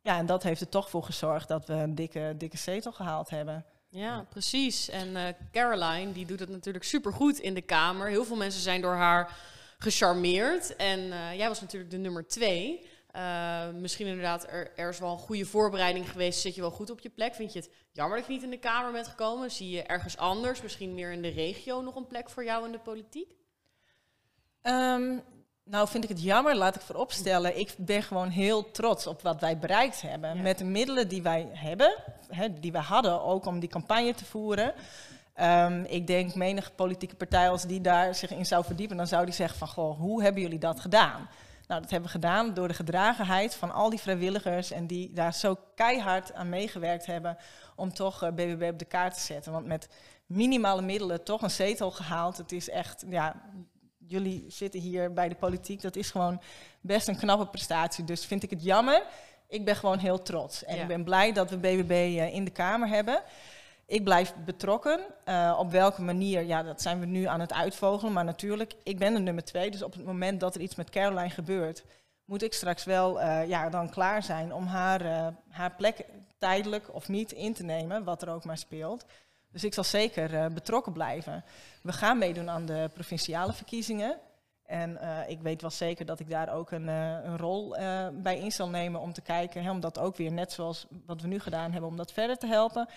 Ja, 0.01 0.17
en 0.17 0.25
dat 0.25 0.43
heeft 0.43 0.61
er 0.61 0.69
toch 0.69 0.89
voor 0.89 1.03
gezorgd 1.03 1.47
dat 1.47 1.65
we 1.65 1.73
een 1.73 1.95
dikke, 1.95 2.33
dikke 2.37 2.57
zetel 2.57 2.91
gehaald 2.91 3.29
hebben. 3.29 3.65
Ja, 3.89 4.25
precies. 4.29 4.89
En 4.89 5.07
uh, 5.07 5.23
Caroline, 5.51 6.11
die 6.11 6.25
doet 6.25 6.39
het 6.39 6.49
natuurlijk 6.49 6.85
supergoed 6.85 7.39
in 7.39 7.53
de 7.53 7.61
Kamer. 7.61 8.07
Heel 8.07 8.25
veel 8.25 8.35
mensen 8.35 8.61
zijn 8.61 8.81
door 8.81 8.95
haar 8.95 9.37
gecharmeerd. 9.77 10.75
En 10.75 10.99
uh, 10.99 11.35
jij 11.35 11.47
was 11.47 11.61
natuurlijk 11.61 11.91
de 11.91 11.97
nummer 11.97 12.27
twee. 12.27 12.85
Uh, 13.17 13.69
misschien 13.69 14.07
inderdaad, 14.07 14.47
er, 14.49 14.71
er, 14.75 14.89
is 14.89 14.99
wel 14.99 15.11
een 15.11 15.17
goede 15.17 15.45
voorbereiding 15.45 16.09
geweest. 16.09 16.41
Zit 16.41 16.55
je 16.55 16.61
wel 16.61 16.71
goed 16.71 16.89
op 16.89 16.99
je 16.99 17.09
plek? 17.09 17.35
Vind 17.35 17.53
je 17.53 17.59
het 17.59 17.69
jammer 17.91 18.17
dat 18.17 18.27
je 18.27 18.33
niet 18.33 18.43
in 18.43 18.49
de 18.49 18.59
Kamer 18.59 18.91
bent 18.91 19.07
gekomen? 19.07 19.51
Zie 19.51 19.69
je 19.69 19.83
ergens 19.83 20.17
anders, 20.17 20.61
misschien 20.61 20.93
meer 20.93 21.11
in 21.11 21.21
de 21.21 21.29
regio, 21.29 21.81
nog 21.81 21.95
een 21.95 22.07
plek 22.07 22.29
voor 22.29 22.43
jou 22.43 22.65
in 22.65 22.71
de 22.71 22.79
politiek? 22.79 23.35
Um, 24.61 25.23
nou, 25.63 25.87
vind 25.87 26.03
ik 26.03 26.09
het 26.09 26.21
jammer, 26.21 26.55
laat 26.55 26.75
ik 26.75 26.81
vooropstellen. 26.81 27.59
Ik 27.59 27.73
ben 27.77 28.03
gewoon 28.03 28.29
heel 28.29 28.71
trots 28.71 29.07
op 29.07 29.21
wat 29.21 29.41
wij 29.41 29.57
bereikt 29.57 30.01
hebben. 30.01 30.35
Ja. 30.35 30.41
Met 30.41 30.57
de 30.57 30.65
middelen 30.65 31.07
die 31.07 31.21
wij 31.21 31.49
hebben, 31.53 31.95
hè, 32.27 32.59
die 32.59 32.71
we 32.71 32.77
hadden 32.77 33.21
ook 33.21 33.45
om 33.45 33.59
die 33.59 33.69
campagne 33.69 34.13
te 34.13 34.25
voeren. 34.25 34.73
Um, 35.41 35.83
ik 35.83 36.07
denk 36.07 36.35
menige 36.35 36.71
politieke 36.71 37.15
partij 37.15 37.49
als 37.49 37.63
die 37.63 37.81
daar 37.81 38.15
zich 38.15 38.31
in 38.31 38.45
zou 38.45 38.65
verdiepen, 38.65 38.97
dan 38.97 39.07
zou 39.07 39.25
die 39.25 39.33
zeggen 39.33 39.57
van, 39.57 39.67
goh, 39.67 39.99
hoe 39.99 40.23
hebben 40.23 40.41
jullie 40.41 40.59
dat 40.59 40.79
gedaan? 40.79 41.29
Nou, 41.67 41.81
dat 41.81 41.89
hebben 41.89 42.09
we 42.09 42.15
gedaan 42.15 42.53
door 42.53 42.67
de 42.67 42.73
gedragenheid 42.73 43.55
van 43.55 43.71
al 43.71 43.89
die 43.89 43.99
vrijwilligers 43.99 44.71
en 44.71 44.87
die 44.87 45.13
daar 45.13 45.33
zo 45.33 45.57
keihard 45.75 46.33
aan 46.33 46.49
meegewerkt 46.49 47.05
hebben 47.05 47.37
om 47.75 47.93
toch 47.93 48.23
uh, 48.23 48.27
eh, 48.27 48.35
BBB 48.35 48.69
op 48.71 48.79
de 48.79 48.85
kaart 48.85 49.13
te 49.13 49.19
zetten. 49.19 49.51
Want 49.51 49.65
met 49.65 49.89
minimale 50.25 50.81
middelen 50.81 51.23
toch 51.23 51.41
een 51.41 51.51
zetel 51.51 51.91
gehaald. 51.91 52.37
Het 52.37 52.51
is 52.51 52.69
echt, 52.69 53.05
ja, 53.09 53.41
jullie 53.97 54.45
zitten 54.47 54.79
hier 54.79 55.13
bij 55.13 55.29
de 55.29 55.35
politiek. 55.35 55.81
Dat 55.81 55.95
is 55.95 56.11
gewoon 56.11 56.41
best 56.81 57.07
een 57.07 57.17
knappe 57.17 57.47
prestatie. 57.47 58.03
Dus 58.03 58.25
vind 58.25 58.43
ik 58.43 58.49
het 58.49 58.63
jammer. 58.63 59.03
Ik 59.47 59.65
ben 59.65 59.75
gewoon 59.75 59.97
heel 59.97 60.21
trots. 60.21 60.63
En 60.63 60.75
ja. 60.75 60.81
ik 60.81 60.87
ben 60.87 61.03
blij 61.03 61.33
dat 61.33 61.49
we 61.49 61.57
BBB 61.57 61.91
eh, 61.91 62.33
in 62.33 62.43
de 62.43 62.51
Kamer 62.51 62.87
hebben. 62.87 63.21
Ik 63.87 64.03
blijf 64.03 64.33
betrokken. 64.45 64.99
Uh, 65.25 65.55
op 65.59 65.71
welke 65.71 66.01
manier, 66.01 66.43
ja, 66.43 66.63
dat 66.63 66.81
zijn 66.81 66.99
we 66.99 67.05
nu 67.05 67.25
aan 67.25 67.39
het 67.39 67.53
uitvogelen. 67.53 68.13
Maar 68.13 68.23
natuurlijk, 68.23 68.73
ik 68.83 68.97
ben 68.97 69.13
de 69.13 69.19
nummer 69.19 69.43
twee. 69.43 69.71
Dus 69.71 69.81
op 69.81 69.93
het 69.93 70.05
moment 70.05 70.39
dat 70.39 70.55
er 70.55 70.61
iets 70.61 70.75
met 70.75 70.89
Caroline 70.89 71.29
gebeurt, 71.29 71.83
moet 72.25 72.43
ik 72.43 72.53
straks 72.53 72.83
wel 72.83 73.21
uh, 73.21 73.47
ja, 73.47 73.69
dan 73.69 73.89
klaar 73.89 74.23
zijn 74.23 74.53
om 74.53 74.65
haar, 74.65 75.05
uh, 75.05 75.27
haar 75.49 75.71
plek 75.71 76.05
tijdelijk 76.37 76.93
of 76.93 77.07
niet 77.07 77.31
in 77.31 77.53
te 77.53 77.63
nemen, 77.63 78.03
wat 78.03 78.21
er 78.21 78.29
ook 78.29 78.45
maar 78.45 78.57
speelt. 78.57 79.05
Dus 79.51 79.63
ik 79.63 79.73
zal 79.73 79.83
zeker 79.83 80.53
betrokken 80.53 80.93
blijven. 80.93 81.43
We 81.81 81.91
gaan 81.91 82.17
meedoen 82.17 82.49
aan 82.49 82.65
de 82.65 82.89
provinciale 82.93 83.53
verkiezingen. 83.53 84.17
En 84.65 84.99
ik 85.27 85.41
weet 85.41 85.61
wel 85.61 85.69
zeker 85.69 86.05
dat 86.05 86.19
ik 86.19 86.29
daar 86.29 86.53
ook 86.53 86.71
een, 86.71 86.87
een 86.87 87.37
rol 87.37 87.69
bij 88.13 88.39
in 88.39 88.51
zal 88.51 88.69
nemen 88.69 89.01
om 89.01 89.13
te 89.13 89.21
kijken, 89.21 89.63
hè, 89.63 89.71
om 89.71 89.79
dat 89.79 89.99
ook 89.99 90.15
weer 90.15 90.31
net 90.31 90.51
zoals 90.51 90.87
wat 91.05 91.21
we 91.21 91.27
nu 91.27 91.39
gedaan 91.39 91.71
hebben, 91.71 91.89
om 91.89 91.97
dat 91.97 92.11
verder 92.11 92.37
te 92.37 92.47
helpen. 92.47 92.87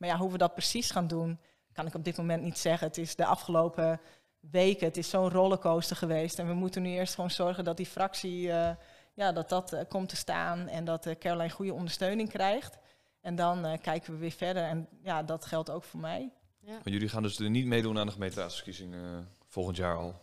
Maar 0.00 0.08
ja, 0.08 0.16
hoe 0.16 0.32
we 0.32 0.38
dat 0.38 0.54
precies 0.54 0.90
gaan 0.90 1.06
doen, 1.06 1.38
kan 1.72 1.86
ik 1.86 1.94
op 1.94 2.04
dit 2.04 2.16
moment 2.16 2.42
niet 2.42 2.58
zeggen. 2.58 2.86
Het 2.86 2.98
is 2.98 3.16
de 3.16 3.24
afgelopen 3.24 4.00
weken, 4.40 4.86
het 4.86 4.96
is 4.96 5.10
zo'n 5.10 5.30
rollercoaster 5.30 5.96
geweest. 5.96 6.38
En 6.38 6.46
we 6.46 6.54
moeten 6.54 6.82
nu 6.82 6.90
eerst 6.90 7.14
gewoon 7.14 7.30
zorgen 7.30 7.64
dat 7.64 7.76
die 7.76 7.86
fractie, 7.86 8.46
uh, 8.46 8.70
ja, 9.14 9.32
dat 9.32 9.48
dat 9.48 9.72
uh, 9.72 9.80
komt 9.88 10.08
te 10.08 10.16
staan 10.16 10.68
en 10.68 10.84
dat 10.84 11.06
uh, 11.06 11.14
Caroline 11.18 11.50
goede 11.50 11.74
ondersteuning 11.74 12.28
krijgt. 12.28 12.78
En 13.20 13.34
dan 13.34 13.78
kijken 13.80 14.12
we 14.12 14.18
weer 14.18 14.30
verder. 14.30 14.62
En 14.62 14.88
ja, 15.02 15.22
dat 15.22 15.44
geldt 15.44 15.70
ook 15.70 15.84
voor 15.84 16.00
mij. 16.00 16.32
Ja. 16.60 16.72
Maar 16.72 16.92
jullie 16.92 17.08
gaan 17.08 17.22
dus 17.22 17.38
niet 17.38 17.66
meedoen 17.66 17.98
aan 17.98 18.06
de 18.06 18.12
gemeenteraadsverkiezingen 18.12 19.28
volgend 19.46 19.76
jaar 19.76 19.96
al? 19.96 20.14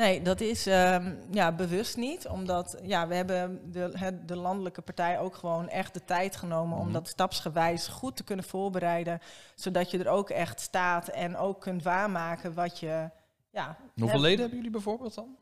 Nee, 0.00 0.22
dat 0.22 0.40
is 0.40 0.66
um, 0.66 1.18
ja, 1.30 1.52
bewust 1.52 1.96
niet. 1.96 2.28
Omdat 2.28 2.78
ja, 2.82 3.08
we 3.08 3.14
hebben 3.14 3.72
de, 3.72 4.20
de 4.26 4.36
landelijke 4.36 4.80
partij 4.80 5.18
ook 5.18 5.34
gewoon 5.34 5.68
echt 5.68 5.94
de 5.94 6.04
tijd 6.04 6.36
genomen 6.36 6.78
om 6.78 6.92
dat 6.92 7.08
stapsgewijs 7.08 7.88
goed 7.88 8.16
te 8.16 8.24
kunnen 8.24 8.44
voorbereiden. 8.44 9.20
Zodat 9.54 9.90
je 9.90 9.98
er 9.98 10.08
ook 10.08 10.30
echt 10.30 10.60
staat 10.60 11.08
en 11.08 11.36
ook 11.36 11.60
kunt 11.60 11.82
waarmaken 11.82 12.54
wat 12.54 12.78
je. 12.78 13.10
Ja, 13.50 13.76
Hoeveel 13.94 14.08
hebt. 14.08 14.20
leden 14.20 14.38
hebben 14.40 14.56
jullie 14.56 14.72
bijvoorbeeld 14.72 15.14
dan? 15.14 15.36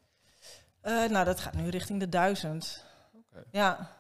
Uh, 0.82 1.08
nou, 1.08 1.24
dat 1.24 1.40
gaat 1.40 1.54
nu 1.54 1.68
richting 1.68 2.00
de 2.00 2.08
duizend. 2.08 2.84
Okay. 3.30 3.44
Ja. 3.50 3.96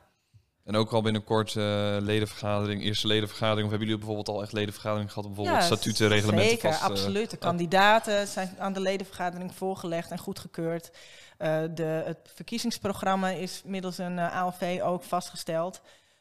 En 0.68 0.76
ook 0.76 0.92
al 0.92 1.02
binnenkort 1.02 1.54
uh, 1.54 1.64
ledenvergadering, 2.00 2.82
eerste 2.82 3.06
ledenvergadering. 3.06 3.64
Of 3.64 3.70
hebben 3.70 3.88
jullie 3.88 4.04
bijvoorbeeld 4.04 4.36
al 4.36 4.42
echt 4.42 4.52
ledenvergadering 4.52 5.08
gehad 5.08 5.24
om 5.24 5.34
bijvoorbeeld 5.34 5.62
ja, 5.62 5.76
statuten, 5.76 6.08
reglementen 6.08 6.50
zeker, 6.50 6.68
vast... 6.68 6.80
Zeker, 6.80 6.96
uh, 6.96 7.00
absoluut. 7.00 7.30
De 7.30 7.36
kandidaten 7.36 8.26
zijn 8.26 8.54
aan 8.58 8.72
de 8.72 8.80
ledenvergadering 8.80 9.54
voorgelegd 9.54 10.10
en 10.10 10.18
goedgekeurd. 10.18 10.90
Uh, 11.38 11.58
de, 11.74 12.02
het 12.04 12.18
verkiezingsprogramma 12.34 13.28
is 13.28 13.62
middels 13.64 13.98
een 13.98 14.18
ALV 14.18 14.80
ook 14.82 15.02
vastgesteld. 15.02 15.80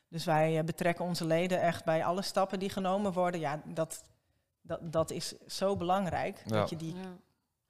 Dus 0.10 0.25
wij 0.25 0.63
betrekken 0.63 1.06
onze 1.06 1.25
leden 1.25 1.62
echt 1.62 1.86
bij 1.86 2.06
alle 2.06 2.22
stappen 2.22 2.60
die 2.60 2.70
genomen 2.70 3.13
worden. 3.13 3.39
Ja, 3.39 3.62
dat, 3.66 4.04
dat, 4.62 4.80
dat 4.82 5.12
is 5.12 5.34
zo 5.48 5.75
belangrijk. 5.75 6.42
Ja. 6.46 6.60
Dat 6.60 6.70
je 6.70 6.75
die 6.75 6.96
ja. 6.96 7.18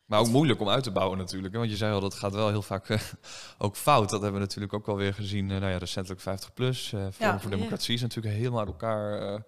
Maar 0.08 0.20
ook 0.20 0.28
moeilijk 0.28 0.60
om 0.60 0.70
uit 0.70 0.84
te 0.84 0.92
bouwen 0.92 1.18
natuurlijk. 1.18 1.56
Want 1.56 1.70
je 1.70 1.76
zei 1.76 1.94
al, 1.94 2.00
dat 2.00 2.14
gaat 2.14 2.34
wel 2.34 2.50
heel 2.50 2.62
vaak 2.62 2.90
uh, 2.90 3.02
ook 3.58 3.76
fout. 3.76 4.10
Dat 4.10 4.22
hebben 4.22 4.40
we 4.40 4.46
natuurlijk 4.46 4.74
ook 4.74 4.88
alweer 4.88 5.14
gezien. 5.14 5.50
Uh, 5.50 5.58
nou 5.60 5.72
ja, 5.72 5.78
recentelijk 5.78 6.22
50 6.22 6.54
plus. 6.54 6.88
Forum 6.88 7.12
ja, 7.18 7.40
voor 7.40 7.52
Democratie 7.52 7.94
is 7.94 8.02
natuurlijk 8.02 8.36
helemaal 8.36 8.60
uit 8.60 8.68
elkaar 8.68 9.42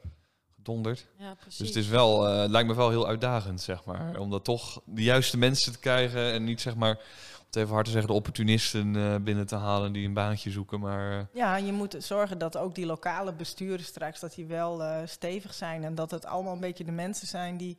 gedonderd. 0.56 1.08
Ja, 1.18 1.34
precies. 1.34 1.58
Dus 1.58 1.68
het 1.68 1.78
is 1.78 1.88
wel, 1.88 2.28
lijkt 2.48 2.68
me 2.68 2.76
wel 2.76 2.90
heel 2.90 3.08
uitdagend, 3.08 3.62
zeg 3.62 3.86
maar. 3.86 4.18
Om 4.18 4.30
dat 4.30 4.44
toch 4.44 4.82
de 4.86 5.04
juiste 5.04 5.38
mensen 5.38 5.72
te 5.72 5.80
krijgen. 5.80 6.32
En 6.32 6.44
niet 6.44 6.62
zeg 6.62 6.76
maar 6.76 7.00
het 7.46 7.56
even 7.56 7.74
hard 7.74 7.86
te 7.86 7.92
zeggen, 7.92 8.10
de 8.10 8.18
opportunisten 8.18 9.24
binnen 9.24 9.48
te 9.48 9.56
halen 9.56 9.92
die 9.92 10.08
een 10.08 10.14
baantje 10.14 10.52
zoeken. 10.52 10.80
Maar, 10.80 11.28
Ja, 11.34 11.58
je 11.58 11.72
moet 11.72 11.96
zorgen 12.00 12.38
dat 12.38 12.58
ook 12.58 12.76
die 12.76 12.86
lokale 12.86 13.34
besturen 13.34 13.86
straks 13.86 14.20
dat 14.20 14.34
die 14.34 14.46
wel 14.46 14.84
stevig 15.06 15.54
zijn. 15.54 15.84
En 15.84 15.96
dat 15.96 16.12
het 16.12 16.26
allemaal 16.26 16.54
een 16.54 16.60
beetje 16.60 16.84
de 16.84 16.92
mensen 16.92 17.28
zijn 17.28 17.58
die 17.58 17.78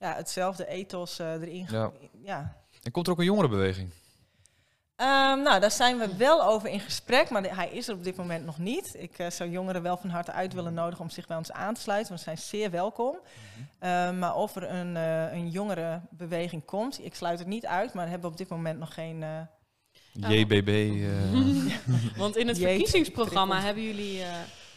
ja, 0.00 0.14
hetzelfde 0.14 0.66
ethos 0.66 1.18
erin 1.18 1.66
ja. 1.70 1.90
ja. 2.22 2.56
En 2.82 2.90
komt 2.90 3.06
er 3.06 3.12
ook 3.12 3.18
een 3.18 3.24
jongerenbeweging? 3.24 3.90
Um, 4.96 5.42
nou, 5.42 5.60
daar 5.60 5.70
zijn 5.70 5.98
we 5.98 6.16
wel 6.16 6.44
over 6.44 6.68
in 6.68 6.80
gesprek, 6.80 7.30
maar 7.30 7.56
hij 7.56 7.68
is 7.68 7.88
er 7.88 7.94
op 7.94 8.04
dit 8.04 8.16
moment 8.16 8.44
nog 8.44 8.58
niet. 8.58 8.94
Ik 8.98 9.18
uh, 9.18 9.30
zou 9.30 9.50
jongeren 9.50 9.82
wel 9.82 9.96
van 9.96 10.10
harte 10.10 10.32
uit 10.32 10.52
willen 10.52 10.74
nodigen 10.74 11.04
om 11.04 11.10
zich 11.10 11.26
bij 11.26 11.36
ons 11.36 11.52
aan 11.52 11.74
te 11.74 11.80
sluiten, 11.80 12.08
want 12.08 12.20
ze 12.20 12.26
zijn 12.26 12.38
zeer 12.38 12.70
welkom. 12.70 13.16
Mm 13.16 13.68
uh, 13.88 14.18
maar 14.18 14.34
of 14.34 14.56
er 14.56 14.70
een, 14.70 14.94
uh, 14.94 15.32
een 15.32 15.50
jongerenbeweging 15.50 16.64
komt, 16.64 17.04
ik 17.04 17.14
sluit 17.14 17.38
het 17.38 17.48
niet 17.48 17.66
uit, 17.66 17.92
maar 17.92 18.08
hebben 18.08 18.26
we 18.26 18.32
op 18.32 18.36
dit 18.36 18.48
moment 18.48 18.78
nog 18.78 18.94
geen... 18.94 19.22
Eh, 19.22 19.40
JBB. 20.12 21.02
want 22.22 22.36
in 22.36 22.48
het 22.48 22.58
verkiezingsprogramma 22.58 23.60
hebben 23.60 23.82
jullie 23.82 24.22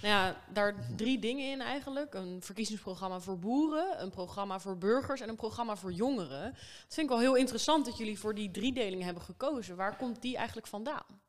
nou 0.04 0.16
ja, 0.16 0.36
daar 0.54 0.76
drie 0.96 1.20
dingen 1.20 1.52
in 1.52 1.62
eigenlijk. 1.62 2.14
Een 2.14 2.42
verkiezingsprogramma 2.42 3.20
voor 3.20 3.40
boeren, 3.40 4.02
een 4.02 4.10
programma 4.10 4.60
voor 4.60 4.78
burgers 4.78 5.22
en 5.22 5.30
een 5.30 5.36
programma 5.36 5.76
voor 5.76 5.92
jongeren. 5.92 6.44
Dat 6.52 6.94
vind 6.94 7.10
ik 7.10 7.10
wel 7.10 7.20
heel 7.20 7.36
interessant 7.36 7.86
dat 7.86 7.98
jullie 7.98 8.20
voor 8.20 8.36
die 8.36 8.52
driedeling 8.52 9.04
hebben 9.04 9.24
gekozen. 9.24 9.76
Waar 9.76 9.96
komt 9.96 10.22
die 10.22 10.38
eigenlijk 10.38 10.68
vandaan? 10.68 11.22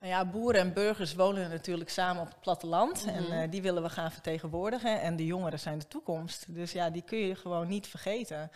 Nou 0.00 0.12
ja, 0.14 0.24
boeren 0.24 0.60
en 0.60 0.72
burgers 0.72 1.14
wonen 1.14 1.50
natuurlijk 1.50 1.90
samen 1.90 2.22
op 2.22 2.28
het 2.28 2.40
platteland. 2.40 3.04
En 3.04 3.24
uh, 3.32 3.50
die 3.50 3.62
willen 3.62 3.82
we 3.82 3.90
gaan 3.90 4.12
vertegenwoordigen. 4.12 5.00
En 5.00 5.16
de 5.16 5.26
jongeren 5.26 5.58
zijn 5.58 5.78
de 5.78 5.88
toekomst. 5.88 6.54
Dus 6.54 6.72
ja, 6.72 6.90
die 6.90 7.02
kun 7.02 7.18
je 7.18 7.34
gewoon 7.34 7.68
niet 7.68 7.86
vergeten. 7.86 8.50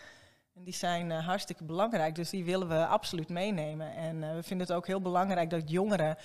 En 0.57 0.63
die 0.63 0.73
zijn 0.73 1.09
uh, 1.09 1.25
hartstikke 1.25 1.63
belangrijk. 1.63 2.15
Dus 2.15 2.29
die 2.29 2.45
willen 2.45 2.67
we 2.67 2.85
absoluut 2.85 3.29
meenemen. 3.29 3.95
En 3.95 4.15
uh, 4.15 4.33
we 4.33 4.43
vinden 4.43 4.67
het 4.67 4.75
ook 4.75 4.87
heel 4.87 5.01
belangrijk 5.01 5.49
dat 5.49 5.69
jongeren 5.69 6.17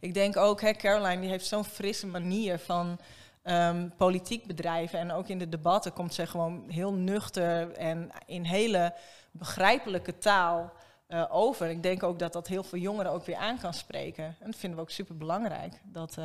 ik 0.00 0.14
denk 0.14 0.36
ook, 0.36 0.60
hè, 0.60 0.72
Caroline 0.72 1.20
die 1.20 1.30
heeft 1.30 1.46
zo'n 1.46 1.64
frisse 1.64 2.06
manier 2.06 2.58
van 2.58 2.98
um, 3.44 3.92
politiek 3.96 4.46
bedrijven. 4.46 4.98
En 4.98 5.12
ook 5.12 5.28
in 5.28 5.38
de 5.38 5.48
debatten 5.48 5.92
komt 5.92 6.14
ze 6.14 6.26
gewoon 6.26 6.64
heel 6.68 6.92
nuchter 6.92 7.72
en 7.72 8.10
in 8.26 8.44
hele 8.44 8.94
begrijpelijke 9.30 10.18
taal 10.18 10.72
uh, 11.08 11.24
over. 11.30 11.68
Ik 11.68 11.82
denk 11.82 12.02
ook 12.02 12.18
dat 12.18 12.32
dat 12.32 12.46
heel 12.46 12.62
veel 12.62 12.78
jongeren 12.78 13.12
ook 13.12 13.24
weer 13.24 13.36
aan 13.36 13.58
kan 13.58 13.74
spreken. 13.74 14.24
En 14.24 14.46
dat 14.46 14.56
vinden 14.56 14.78
we 14.78 14.84
ook 14.84 14.90
super 14.90 15.16
belangrijk. 15.16 15.80
Dat. 15.84 16.18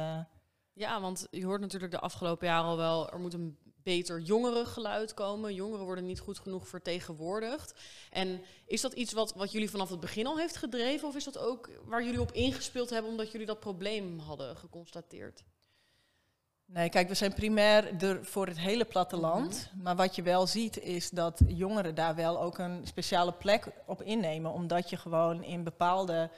Ja, 0.74 1.02
want 1.02 1.28
je 1.32 1.46
hoort 1.46 1.62
natuurlijk 1.62 1.92
de 1.92 2.00
afgelopen 2.00 2.48
jaren 2.48 2.70
al 2.70 2.78
wel, 2.78 3.12
er 3.12 3.20
moet 3.20 3.34
een 3.34 3.58
beter 3.86 4.20
jongerengeluid 4.20 5.14
komen. 5.14 5.54
Jongeren 5.54 5.86
worden 5.86 6.06
niet 6.06 6.20
goed 6.20 6.40
genoeg 6.40 6.68
vertegenwoordigd. 6.68 7.74
En 8.10 8.42
is 8.66 8.82
dat 8.82 8.94
iets 8.94 9.14
wat, 9.14 9.34
wat 9.34 9.52
jullie 9.52 9.70
vanaf 9.70 9.90
het 9.90 10.00
begin 10.00 10.28
al 10.28 10.38
heeft 10.38 10.56
gedreven? 10.56 11.08
Of 11.08 11.16
is 11.16 11.24
dat 11.24 11.38
ook 11.38 11.70
waar 11.86 12.04
jullie 12.04 12.22
op 12.22 12.32
ingespeeld 12.32 12.90
hebben 12.90 13.12
omdat 13.12 13.32
jullie 13.32 13.48
dat 13.48 13.60
probleem 13.60 14.20
hadden 14.20 14.58
geconstateerd? 14.58 15.44
Nee, 16.66 16.90
kijk, 16.90 17.08
we 17.08 17.14
zijn 17.14 17.34
primair 17.34 18.04
er 18.04 18.26
voor 18.26 18.48
het 18.48 18.60
hele 18.60 18.86
platteland. 18.86 19.70
Mhm. 19.72 19.84
Maar 19.84 19.96
wat 19.96 20.16
je 20.16 20.22
wel 20.22 20.48
ziet 20.48 20.80
is 20.80 21.10
dat 21.10 21.42
jongeren 21.48 21.96
daar 21.96 22.16
wel 22.16 22.42
ook 22.42 22.58
een 22.58 22.88
speciale 22.88 23.34
plek 23.34 23.68
op 23.86 24.02
innemen. 24.02 24.52
Omdat 24.52 24.90
je 24.90 24.98
gewoon 24.98 25.44
in 25.44 25.64
bepaalde 25.64 26.30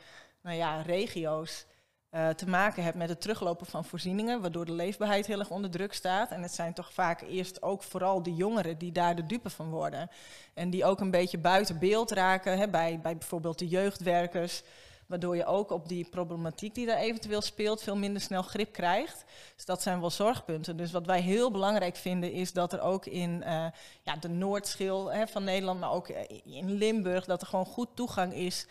nou 0.41 0.55
ja, 0.55 0.81
regio's 0.81 1.65
uh, 2.11 2.29
te 2.29 2.49
maken 2.49 2.83
hebt 2.83 2.97
met 2.97 3.09
het 3.09 3.21
teruglopen 3.21 3.65
van 3.65 3.85
voorzieningen, 3.85 4.41
waardoor 4.41 4.65
de 4.65 4.71
leefbaarheid 4.71 5.25
heel 5.27 5.39
erg 5.39 5.49
onder 5.49 5.69
druk 5.69 5.93
staat. 5.93 6.31
En 6.31 6.41
het 6.41 6.53
zijn 6.53 6.73
toch 6.73 6.93
vaak 6.93 7.21
eerst 7.21 7.61
ook 7.61 7.83
vooral 7.83 8.23
de 8.23 8.35
jongeren 8.35 8.77
die 8.77 8.91
daar 8.91 9.15
de 9.15 9.25
dupe 9.25 9.49
van 9.49 9.69
worden. 9.69 10.09
En 10.53 10.69
die 10.69 10.85
ook 10.85 10.99
een 10.99 11.11
beetje 11.11 11.37
buiten 11.37 11.79
beeld 11.79 12.11
raken 12.11 12.57
hè, 12.57 12.69
bij, 12.69 12.99
bij 13.01 13.17
bijvoorbeeld 13.17 13.59
de 13.59 13.67
jeugdwerkers. 13.67 14.63
Waardoor 15.07 15.35
je 15.35 15.45
ook 15.45 15.71
op 15.71 15.87
die 15.87 16.09
problematiek 16.09 16.75
die 16.75 16.85
daar 16.85 16.97
eventueel 16.97 17.41
speelt 17.41 17.83
veel 17.83 17.95
minder 17.95 18.21
snel 18.21 18.41
grip 18.41 18.73
krijgt. 18.73 19.23
Dus 19.55 19.65
dat 19.65 19.81
zijn 19.81 19.99
wel 19.99 20.09
zorgpunten. 20.09 20.77
Dus 20.77 20.91
wat 20.91 21.05
wij 21.05 21.21
heel 21.21 21.51
belangrijk 21.51 21.95
vinden 21.95 22.31
is 22.31 22.53
dat 22.53 22.73
er 22.73 22.81
ook 22.81 23.05
in 23.05 23.41
uh, 23.45 23.65
ja, 24.01 24.15
de 24.19 24.29
Noordschil 24.29 25.11
hè, 25.11 25.27
van 25.27 25.43
Nederland, 25.43 25.79
maar 25.79 25.91
ook 25.91 26.07
in 26.43 26.71
Limburg, 26.71 27.25
dat 27.25 27.41
er 27.41 27.47
gewoon 27.47 27.65
goed 27.65 27.89
toegang 27.93 28.33
is 28.33 28.67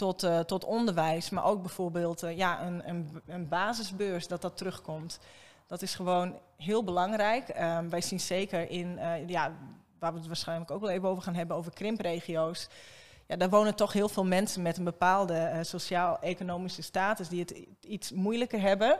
tot, 0.00 0.24
uh, 0.24 0.38
tot 0.38 0.64
onderwijs, 0.64 1.30
maar 1.30 1.44
ook 1.44 1.60
bijvoorbeeld 1.60 2.22
uh, 2.22 2.36
ja, 2.36 2.62
een, 2.62 2.88
een, 2.88 3.22
een, 3.26 3.48
basisbeurs, 3.48 4.28
dat 4.28 4.42
dat 4.42 4.56
terugkomt. 4.56 5.18
Dat 5.66 5.82
is 5.82 5.94
gewoon 5.94 6.38
heel 6.56 6.84
belangrijk. 6.84 7.48
Um, 7.48 7.90
wij 7.90 8.00
zien 8.00 8.20
zeker 8.20 8.70
in, 8.70 8.98
uh, 8.98 9.28
ja, 9.28 9.52
waar 9.98 10.12
we 10.12 10.18
het 10.18 10.26
waarschijnlijk 10.26 10.70
ook 10.70 10.80
wel 10.80 10.90
even 10.90 11.08
over 11.08 11.22
gaan 11.22 11.34
hebben, 11.34 11.56
over 11.56 11.72
krimpregio's. 11.72 12.68
Ja, 13.26 13.36
daar 13.36 13.50
wonen 13.50 13.74
toch 13.74 13.92
heel 13.92 14.08
veel 14.08 14.24
mensen 14.24 14.62
met 14.62 14.78
een 14.78 14.84
bepaalde 14.84 15.58
sociaal-economische 15.62 16.82
status 16.82 17.28
die 17.28 17.40
het 17.40 17.54
iets 17.80 18.12
moeilijker 18.12 18.60
hebben. 18.60 18.98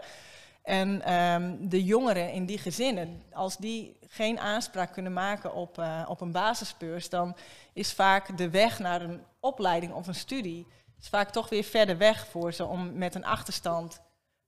En 0.63 1.15
um, 1.15 1.69
de 1.69 1.85
jongeren 1.85 2.33
in 2.33 2.47
die 2.47 2.59
gezinnen, 2.59 3.23
als 3.33 3.57
die 3.57 3.97
geen 4.09 4.39
aanspraak 4.39 4.93
kunnen 4.93 5.13
maken 5.13 5.55
op, 5.55 5.85
op 6.07 6.21
een 6.21 6.33
basisbeurs, 6.33 7.09
dan 7.09 7.37
is 7.73 7.93
vaak 7.93 8.37
de 8.39 8.51
weg 8.51 8.79
naar 8.79 9.03
een 9.03 9.21
opleiding 9.41 9.93
of 9.93 10.07
een 10.07 10.15
studie 10.15 10.67
is 11.01 11.09
vaak 11.09 11.31
toch 11.31 11.49
weer 11.49 11.65
verder 11.65 11.99
weg 11.99 12.27
voor 12.27 12.53
ze 12.53 12.65
om 12.65 12.99
met 12.99 13.15
een 13.15 13.25
achterstand 13.25 14.01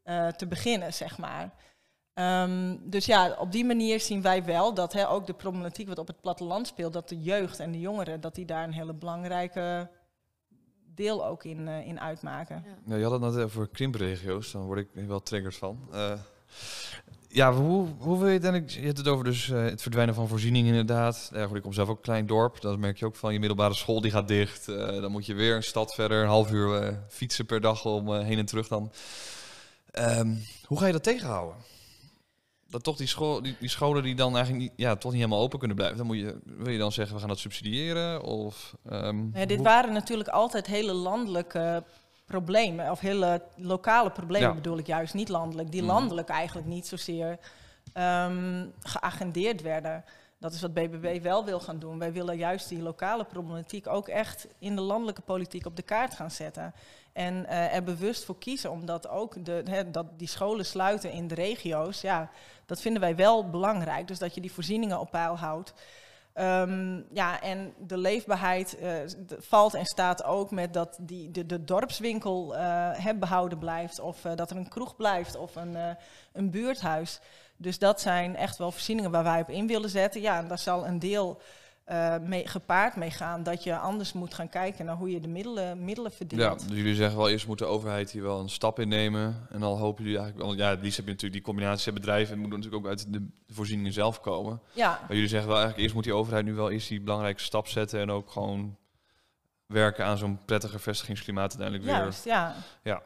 uh, 0.05 0.29
te 0.29 0.47
beginnen, 0.47 0.95
zeg 0.95 1.19
maar. 1.19 1.55
Um, 2.15 2.91
dus 2.91 3.07
ja, 3.07 3.37
op 3.38 3.53
die 3.53 3.65
manier 3.65 4.01
zien 4.01 4.23
wij 4.23 4.45
wel 4.45 4.75
dat 4.75 4.93
hè, 4.93 5.09
ook 5.09 5.27
de 5.27 5.33
problematiek 5.33 5.88
wat 5.88 5.99
op 5.99 6.07
het 6.07 6.21
platteland 6.21 6.67
speelt, 6.67 6.93
dat 6.93 7.09
de 7.09 7.21
jeugd 7.21 7.61
en 7.61 7.73
de 7.73 7.81
jongeren, 7.81 8.21
dat 8.21 8.35
die 8.35 8.45
daar 8.45 8.65
een 8.65 8.73
hele 8.73 8.95
belangrijke 8.95 9.91
deel 10.95 11.27
ook 11.27 11.45
in, 11.45 11.67
uh, 11.67 11.87
in 11.87 12.01
uitmaken. 12.01 12.62
Ja. 12.67 12.79
Nou, 12.85 12.99
je 12.99 13.05
had 13.05 13.21
het 13.21 13.35
net 13.35 13.45
over 13.45 13.69
krimpregio's, 13.69 14.53
dan 14.53 14.62
word 14.62 14.79
ik 14.79 14.88
wel 15.07 15.23
triggers 15.23 15.57
van. 15.57 15.88
Uh, 15.93 16.12
ja, 17.33 17.53
hoe, 17.53 17.88
hoe 17.99 18.18
wil 18.18 18.29
je 18.29 18.38
het 18.38 18.73
Je 18.73 18.81
hebt 18.81 18.99
het 18.99 19.09
over 19.09 19.25
dus 19.25 19.49
uh, 19.49 19.62
het 19.62 19.83
verdwijnen 19.83 20.14
van 20.14 20.29
voorzieningen 20.29 20.71
inderdaad. 20.71 21.31
Ja, 21.35 21.47
goed, 21.47 21.57
ik 21.57 21.62
kom 21.62 21.73
zelf 21.73 21.88
ook 21.88 21.97
een 21.97 22.03
klein 22.03 22.27
dorp. 22.27 22.61
Dat 22.61 22.79
merk 22.79 22.99
je 22.99 23.07
ook 23.07 23.16
van 23.16 23.33
je 23.33 23.38
middelbare 23.38 23.75
school 23.75 24.01
die 24.01 24.11
gaat 24.11 24.29
dicht. 24.29 24.68
Uh, 24.68 25.01
dan 25.01 25.11
moet 25.11 25.27
je 25.27 25.35
weer 25.35 25.57
een 25.57 25.62
stad 25.62 25.95
verder, 25.95 26.23
een 26.23 26.29
half 26.29 26.51
uur 26.51 26.83
uh, 26.83 26.97
fietsen 27.09 27.47
per 27.47 27.61
dag 27.61 27.85
om 27.85 28.14
heen 28.14 28.38
en 28.38 28.47
terug 28.47 28.68
dan. 28.68 28.92
Um, 29.99 30.45
hoe 30.66 30.79
ga 30.79 30.87
je 30.87 30.92
dat 30.92 31.03
tegenhouden? 31.03 31.57
Dat 32.68 32.83
toch 32.83 32.97
die, 32.97 33.07
school, 33.07 33.42
die, 33.42 33.57
die, 33.61 33.68
scholen 33.68 34.03
die 34.03 34.14
dan 34.14 34.37
eigenlijk 34.37 34.64
niet, 34.64 34.73
ja, 34.77 34.97
toch 34.97 35.12
niet 35.12 35.21
helemaal 35.21 35.42
open 35.42 35.59
kunnen 35.59 35.77
blijven. 35.77 35.99
Dan 35.99 36.07
moet 36.07 36.18
je, 36.18 36.40
wil 36.45 36.73
je 36.73 36.79
dan 36.79 36.92
zeggen, 36.92 37.14
we 37.14 37.21
gaan 37.21 37.29
dat 37.29 37.38
subsidiëren? 37.38 38.23
Of, 38.23 38.75
um, 38.92 39.31
ja, 39.35 39.47
dit 39.47 39.61
waren 39.61 39.92
natuurlijk 39.92 40.29
altijd 40.29 40.66
hele 40.66 40.92
landelijke 40.92 41.85
problemen, 42.33 42.90
of 42.90 43.01
hele 43.01 43.42
lokale 43.57 44.11
problemen 44.11 44.55
bedoel 44.55 44.79
ik 44.79 44.87
juist, 44.87 45.14
niet 45.14 45.29
landelijk, 45.29 45.71
die 45.71 45.83
mhm. 45.83 45.90
landelijk 45.90 46.29
eigenlijk 46.29 46.66
niet 46.66 46.87
zozeer 46.87 47.38
um, 47.95 48.73
geagendeerd 48.83 49.62
werden. 49.62 50.05
Dat 50.38 50.53
is 50.53 50.61
wat 50.61 50.75
BBB 50.75 51.23
wel 51.23 51.45
wil 51.45 51.61
gaan 51.61 51.79
doen. 51.79 51.99
Wij 51.99 52.12
willen 52.12 52.37
juist 52.37 52.68
die 52.68 52.83
lokale 52.83 53.25
problematiek 53.25 53.87
ook 53.87 54.09
echt 54.09 54.47
in 54.59 54.75
de 54.75 54.81
landelijke 54.81 55.21
politiek 55.21 55.66
op 55.66 55.77
de 55.77 55.83
kaart 55.83 56.14
gaan 56.14 56.31
zetten. 56.31 56.75
En 57.12 57.35
uh, 57.35 57.75
er 57.75 57.83
bewust 57.83 58.25
voor 58.25 58.38
kiezen, 58.38 58.71
omdat 58.71 59.09
ook 59.09 59.45
de, 59.45 59.85
dat 59.90 60.07
die 60.18 60.29
scholen 60.29 60.66
sluiten 60.66 61.12
in 61.12 61.29
de 61.29 61.35
regio's, 61.35 62.01
ja, 62.01 62.31
dat 62.66 62.81
vinden 62.81 63.01
wij 63.01 63.16
wel 63.16 63.51
belangrijk. 63.51 64.09
Dus 64.09 64.18
dat 64.18 64.35
je 64.35 64.40
die 64.40 64.53
voorzieningen 64.53 65.01
op 65.01 65.11
peil 65.11 65.38
houdt. 65.38 65.73
Um, 66.35 67.07
ja, 67.12 67.40
en 67.40 67.75
de 67.79 67.97
leefbaarheid 67.97 68.77
uh, 68.83 68.95
valt 69.38 69.75
en 69.75 69.85
staat 69.85 70.25
ook 70.25 70.51
met 70.51 70.73
dat 70.73 70.99
die, 71.01 71.31
de, 71.31 71.47
de 71.47 71.64
dorpswinkel 71.64 72.57
uh, 72.57 73.12
behouden 73.18 73.59
blijft. 73.59 74.01
Of 74.01 74.25
uh, 74.25 74.33
dat 74.35 74.51
er 74.51 74.57
een 74.57 74.68
kroeg 74.68 74.97
blijft 74.97 75.37
of 75.37 75.57
een, 75.57 75.77
een 76.33 76.51
buurthuis. 76.51 77.21
Dus 77.57 77.79
dat 77.79 78.01
zijn 78.01 78.37
echt 78.37 78.59
wel 78.59 78.71
voorzieningen 78.71 79.11
waar 79.11 79.25
wij 79.25 79.40
op 79.40 79.49
in 79.49 79.66
willen 79.66 79.90
zetten. 79.90 80.21
Ja, 80.21 80.38
en 80.38 80.49
daar 80.49 80.59
zal 80.59 80.87
een 80.87 80.99
deel 80.99 81.40
uh, 81.87 82.18
mee, 82.18 82.49
gepaard 82.49 82.97
mee 82.97 83.11
gaan 83.11 83.42
dat 83.42 83.62
je 83.64 83.77
anders 83.77 84.12
moet 84.12 84.35
gaan 84.35 84.49
kijken 84.49 84.85
naar 84.85 84.97
hoe 84.97 85.11
je 85.11 85.21
de 85.21 85.29
middelen, 85.29 85.85
middelen 85.85 86.12
verdient. 86.12 86.40
Ja, 86.40 86.55
dus 86.55 86.77
jullie 86.77 86.95
zeggen 86.95 87.16
wel 87.16 87.29
eerst 87.29 87.47
moet 87.47 87.59
de 87.59 87.64
overheid 87.64 88.11
hier 88.11 88.23
wel 88.23 88.40
een 88.40 88.49
stap 88.49 88.79
in 88.79 88.88
nemen. 88.88 89.47
En 89.51 89.61
dan 89.61 89.79
hopen 89.79 90.05
jullie 90.05 90.18
eigenlijk, 90.18 90.47
want 90.47 90.59
ja, 90.61 90.68
het 90.68 90.83
liefst 90.83 90.97
heb 90.97 91.07
je 91.07 91.12
natuurlijk 91.12 91.45
die 91.45 91.53
combinatie 91.53 91.92
bedrijven 91.92 92.35
en 92.35 92.40
moet 92.40 92.51
natuurlijk 92.51 92.85
ook 92.85 92.90
uit 92.90 93.12
de 93.12 93.29
voorzieningen 93.49 93.92
zelf 93.92 94.21
komen. 94.21 94.61
Ja. 94.73 94.88
Maar 94.88 95.14
jullie 95.14 95.29
zeggen 95.29 95.49
wel 95.49 95.57
eigenlijk 95.57 95.83
eerst 95.85 95.95
moet 95.95 96.05
die 96.05 96.14
overheid 96.14 96.45
nu 96.45 96.55
wel 96.55 96.71
eerst 96.71 96.88
die 96.88 97.01
belangrijke 97.01 97.40
stap 97.40 97.68
zetten 97.68 98.01
en 98.01 98.11
ook 98.11 98.31
gewoon 98.31 98.77
werken 99.66 100.05
aan 100.05 100.18
zo'n 100.18 100.38
prettiger 100.45 100.81
vestigingsklimaat 100.81 101.51
uiteindelijk 101.59 101.85
weer. 101.85 101.95
Juist, 101.95 102.25
ja. 102.25 102.55
Ja, 102.83 103.03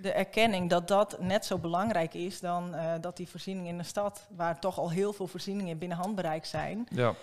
De 0.00 0.12
erkenning 0.12 0.70
dat 0.70 0.88
dat 0.88 1.20
net 1.20 1.44
zo 1.44 1.58
belangrijk 1.58 2.14
is 2.14 2.40
dan 2.40 2.74
uh, 2.74 2.92
dat 3.00 3.16
die 3.16 3.28
voorzieningen 3.28 3.70
in 3.70 3.78
de 3.78 3.84
stad, 3.84 4.26
waar 4.36 4.60
toch 4.60 4.78
al 4.78 4.90
heel 4.90 5.12
veel 5.12 5.26
voorzieningen 5.26 5.78
binnen 5.78 5.98
handbereik 5.98 6.44
zijn. 6.44 6.88
Ja. 6.90 7.14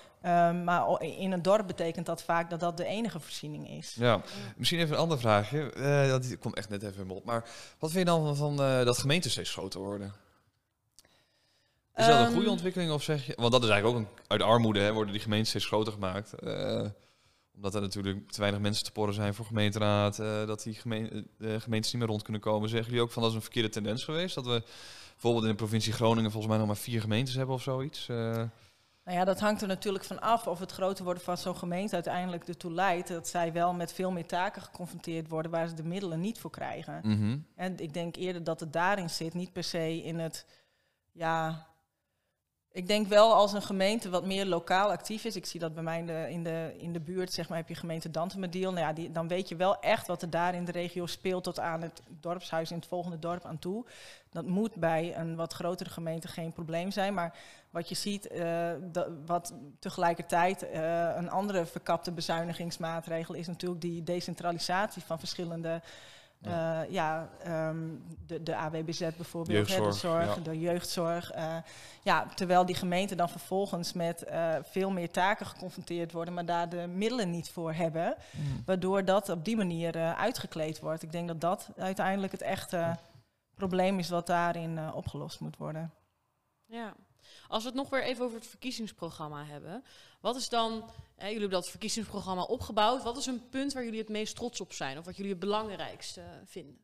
Um, 0.49 0.63
maar 0.63 1.01
in 1.01 1.31
een 1.31 1.41
dorp 1.41 1.67
betekent 1.67 2.05
dat 2.05 2.23
vaak 2.23 2.49
dat 2.49 2.59
dat 2.59 2.77
de 2.77 2.85
enige 2.85 3.19
voorziening 3.19 3.69
is. 3.69 3.95
Ja, 3.99 4.21
misschien 4.57 4.79
even 4.79 4.93
een 4.93 5.01
ander 5.01 5.19
vraagje. 5.19 5.73
Uh, 5.77 6.07
dat 6.07 6.37
komt 6.39 6.55
echt 6.55 6.69
net 6.69 6.83
even 6.83 7.09
op. 7.09 7.25
Maar 7.25 7.49
wat 7.79 7.91
vind 7.91 8.07
je 8.07 8.13
dan 8.13 8.35
van, 8.35 8.61
uh, 8.61 8.85
dat 8.85 8.97
gemeenten 8.97 9.31
steeds 9.31 9.51
groter 9.51 9.79
worden? 9.79 10.13
Is 11.95 12.05
dat 12.05 12.19
een 12.19 12.25
goede 12.25 12.41
ehm, 12.41 12.49
ontwikkeling 12.49 12.91
of 12.91 13.03
zeg 13.03 13.25
je? 13.25 13.33
Want 13.35 13.51
dat 13.51 13.63
is 13.63 13.69
eigenlijk 13.69 13.99
ook 13.99 14.05
een, 14.05 14.23
uit 14.27 14.41
armoede 14.41 14.79
hè, 14.79 14.93
worden 14.93 15.13
die 15.13 15.21
gemeenten 15.21 15.47
steeds 15.47 15.65
groter 15.65 15.93
gemaakt. 15.93 16.33
Omdat 17.55 17.75
er 17.75 17.81
natuurlijk 17.81 18.31
te 18.31 18.39
weinig 18.39 18.61
mensen 18.61 18.85
te 18.85 18.91
porren 18.91 19.13
zijn 19.13 19.33
voor 19.33 19.45
gemeenteraad, 19.45 20.15
dat 20.17 20.63
die 20.63 20.73
gemeen, 20.73 21.27
gemeentes 21.39 21.91
niet 21.91 22.01
meer 22.01 22.11
rond 22.11 22.23
kunnen 22.23 22.41
komen. 22.41 22.69
Zeggen 22.69 22.87
jullie 22.87 23.03
ook 23.03 23.11
van 23.11 23.21
dat 23.21 23.31
is 23.31 23.37
een 23.37 23.43
verkeerde 23.43 23.69
tendens 23.69 24.03
geweest? 24.03 24.35
Dat 24.35 24.45
we 24.45 24.63
bijvoorbeeld 25.11 25.43
in 25.43 25.49
de 25.49 25.55
provincie 25.55 25.93
Groningen 25.93 26.31
volgens 26.31 26.51
mij 26.51 26.57
nog 26.57 26.67
maar 26.67 26.83
vier 26.83 27.01
gemeentes 27.01 27.35
hebben 27.35 27.55
of 27.55 27.61
zoiets? 27.61 28.07
Nou 29.05 29.17
ja, 29.17 29.23
dat 29.23 29.39
hangt 29.39 29.61
er 29.61 29.67
natuurlijk 29.67 30.03
van 30.03 30.21
af 30.21 30.47
of 30.47 30.59
het 30.59 30.71
groter 30.71 31.03
worden 31.03 31.23
van 31.23 31.37
zo'n 31.37 31.57
gemeente 31.57 31.93
uiteindelijk 31.93 32.47
ertoe 32.47 32.71
leidt 32.71 33.07
dat 33.07 33.27
zij 33.27 33.53
wel 33.53 33.73
met 33.73 33.93
veel 33.93 34.11
meer 34.11 34.25
taken 34.25 34.61
geconfronteerd 34.61 35.27
worden 35.27 35.51
waar 35.51 35.67
ze 35.67 35.73
de 35.73 35.83
middelen 35.83 36.19
niet 36.19 36.39
voor 36.39 36.51
krijgen. 36.51 36.99
Mhm. 37.03 37.37
En 37.55 37.79
ik 37.79 37.93
denk 37.93 38.15
eerder 38.15 38.43
dat 38.43 38.59
het 38.59 38.73
daarin 38.73 39.09
zit, 39.09 39.33
niet 39.33 39.53
per 39.53 39.63
se 39.63 40.03
in 40.03 40.19
het, 40.19 40.45
ja, 41.11 41.67
ik 42.73 42.87
denk 42.87 43.07
wel 43.07 43.33
als 43.33 43.53
een 43.53 43.61
gemeente 43.61 44.09
wat 44.09 44.25
meer 44.25 44.45
lokaal 44.45 44.91
actief 44.91 45.25
is. 45.25 45.35
Ik 45.35 45.45
zie 45.45 45.59
dat 45.59 45.73
bij 45.73 45.83
mij 45.83 45.99
in 46.29 46.43
de, 46.43 46.73
in 46.77 46.93
de, 46.93 46.99
buurt, 46.99 47.33
zeg 47.33 47.49
maar, 47.49 47.57
heb 47.57 47.67
je 47.67 47.75
gemeente 47.75 48.11
Dantemediel. 48.11 48.71
Nou 48.71 48.85
ja, 48.87 48.93
die, 48.93 49.11
dan 49.11 49.27
weet 49.27 49.49
je 49.49 49.55
wel 49.55 49.79
echt 49.79 50.07
wat 50.07 50.21
er 50.21 50.29
daar 50.29 50.55
in 50.55 50.65
de 50.65 50.71
regio 50.71 51.05
speelt 51.05 51.43
tot 51.43 51.59
aan 51.59 51.81
het 51.81 52.01
dorpshuis 52.19 52.71
in 52.71 52.77
het 52.77 52.85
volgende 52.85 53.19
dorp 53.19 53.45
aan 53.45 53.59
toe. 53.59 53.85
Dat 54.29 54.45
moet 54.45 54.75
bij 54.75 55.17
een 55.17 55.35
wat 55.35 55.53
grotere 55.53 55.89
gemeente 55.89 56.27
geen 56.27 56.53
probleem 56.53 56.91
zijn. 56.91 57.13
Maar 57.13 57.37
wat 57.69 57.89
je 57.89 57.95
ziet, 57.95 58.29
dat, 58.91 59.07
wat 59.25 59.53
tegelijkertijd 59.79 60.63
uh, 60.63 61.15
een 61.15 61.29
andere 61.29 61.65
verkapte 61.65 62.11
bezuinigingsmaatregel 62.11 63.33
is 63.33 63.47
natuurlijk 63.47 63.81
die 63.81 64.03
decentralisatie 64.03 65.03
van 65.03 65.19
verschillende 65.19 65.81
ja, 66.43 66.83
uh, 66.83 66.91
ja 66.91 67.29
um, 67.69 68.03
de, 68.27 68.43
de 68.43 68.55
AWBZ 68.55 68.99
bijvoorbeeld, 68.99 69.57
jeugdzorg, 69.57 69.83
hè, 69.83 69.91
de 69.91 69.97
zorg, 69.97 70.35
ja. 70.35 70.41
de 70.41 70.59
jeugdzorg. 70.59 71.35
Uh, 71.35 71.55
ja, 72.03 72.25
terwijl 72.35 72.65
die 72.65 72.75
gemeenten 72.75 73.17
dan 73.17 73.29
vervolgens 73.29 73.93
met 73.93 74.25
uh, 74.29 74.55
veel 74.63 74.91
meer 74.91 75.11
taken 75.11 75.45
geconfronteerd 75.45 76.11
worden, 76.11 76.33
maar 76.33 76.45
daar 76.45 76.69
de 76.69 76.87
middelen 76.87 77.29
niet 77.29 77.49
voor 77.49 77.73
hebben. 77.73 78.15
Mm. 78.31 78.63
Waardoor 78.65 79.05
dat 79.05 79.29
op 79.29 79.45
die 79.45 79.57
manier 79.57 80.15
uitgekleed 80.15 80.79
wordt. 80.79 81.03
Ik 81.03 81.11
denk 81.11 81.27
dat 81.27 81.41
dat 81.41 81.69
uiteindelijk 81.77 82.31
het 82.31 82.41
echte 82.41 82.97
probleem 83.55 83.99
is 83.99 84.09
wat 84.09 84.27
daarin 84.27 84.93
opgelost 84.93 85.39
moet 85.39 85.57
worden. 85.57 85.91
Ja. 86.65 86.93
Als 87.47 87.63
we 87.63 87.69
het 87.69 87.77
nog 87.77 87.89
weer 87.89 88.03
even 88.03 88.25
over 88.25 88.37
het 88.37 88.47
verkiezingsprogramma 88.47 89.45
hebben. 89.45 89.83
Wat 90.21 90.35
is 90.35 90.49
dan, 90.49 90.71
hè, 91.15 91.25
jullie 91.25 91.39
hebben 91.39 91.59
dat 91.59 91.69
verkiezingsprogramma 91.69 92.43
opgebouwd. 92.43 93.03
Wat 93.03 93.17
is 93.17 93.25
een 93.25 93.49
punt 93.49 93.73
waar 93.73 93.83
jullie 93.83 93.99
het 93.99 94.09
meest 94.09 94.35
trots 94.35 94.61
op 94.61 94.73
zijn? 94.73 94.97
Of 94.97 95.05
wat 95.05 95.15
jullie 95.15 95.31
het 95.31 95.39
belangrijkste 95.39 96.21
vinden? 96.45 96.77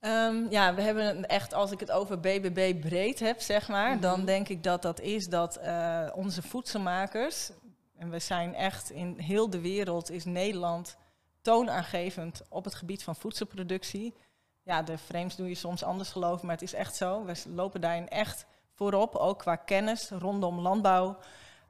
Um, 0.00 0.50
ja, 0.50 0.74
we 0.74 0.82
hebben 0.82 1.26
echt, 1.26 1.54
als 1.54 1.70
ik 1.70 1.80
het 1.80 1.90
over 1.90 2.20
BBB 2.20 2.80
breed 2.80 3.18
heb, 3.18 3.40
zeg 3.40 3.68
maar, 3.68 3.86
mm 3.86 3.92
-hmm. 3.92 4.00
dan 4.00 4.24
denk 4.24 4.48
ik 4.48 4.62
dat 4.62 4.82
dat 4.82 5.00
is 5.00 5.28
dat 5.28 5.58
uh, 5.58 6.08
onze 6.14 6.42
voedselmakers, 6.42 7.50
en 7.96 8.10
we 8.10 8.18
zijn 8.18 8.54
echt 8.54 8.90
in 8.90 9.18
heel 9.18 9.50
de 9.50 9.60
wereld, 9.60 10.10
is 10.10 10.24
Nederland 10.24 10.96
toonaangevend 11.40 12.42
op 12.48 12.64
het 12.64 12.74
gebied 12.74 13.02
van 13.02 13.16
voedselproductie. 13.16 14.14
Ja, 14.62 14.82
de 14.82 14.98
frames 14.98 15.36
doe 15.36 15.48
je 15.48 15.54
soms 15.54 15.82
anders 15.82 16.10
geloven, 16.10 16.46
maar 16.46 16.54
het 16.54 16.64
is 16.64 16.74
echt 16.74 16.96
zo. 16.96 17.24
We 17.24 17.34
lopen 17.48 17.80
daarin 17.80 18.08
echt 18.08 18.46
voorop, 18.80 19.14
ook 19.14 19.38
qua 19.38 19.56
kennis 19.56 20.10
rondom 20.10 20.60
landbouw. 20.60 21.18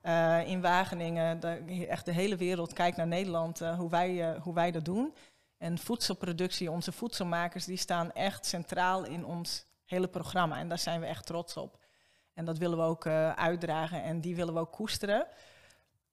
Uh, 0.03 0.49
in 0.49 0.61
Wageningen, 0.61 1.43
echt 1.89 2.05
de 2.05 2.13
hele 2.13 2.37
wereld 2.37 2.73
kijkt 2.73 2.97
naar 2.97 3.07
Nederland, 3.07 3.63
uh, 3.63 3.79
hoe, 3.79 3.91
wij, 3.91 4.11
uh, 4.11 4.41
hoe 4.43 4.55
wij 4.55 4.71
dat 4.71 4.85
doen. 4.85 5.15
En 5.59 5.79
voedselproductie, 5.79 6.71
onze 6.71 6.93
voedselmakers, 6.93 7.65
die 7.65 7.77
staan 7.77 8.13
echt 8.13 8.47
centraal 8.47 9.05
in 9.05 9.25
ons 9.25 9.65
hele 9.85 10.09
programma. 10.09 10.59
En 10.59 10.69
daar 10.69 10.79
zijn 10.79 11.01
we 11.01 11.07
echt 11.07 11.27
trots 11.27 11.57
op. 11.57 11.79
En 12.35 12.45
dat 12.45 12.59
willen 12.59 12.79
we 12.79 12.85
ook 12.85 13.07
uitdragen 13.37 14.03
en 14.03 14.21
die 14.21 14.37
willen 14.37 14.55
we 14.55 14.61
ook 14.61 14.73
koesteren. 14.73 15.27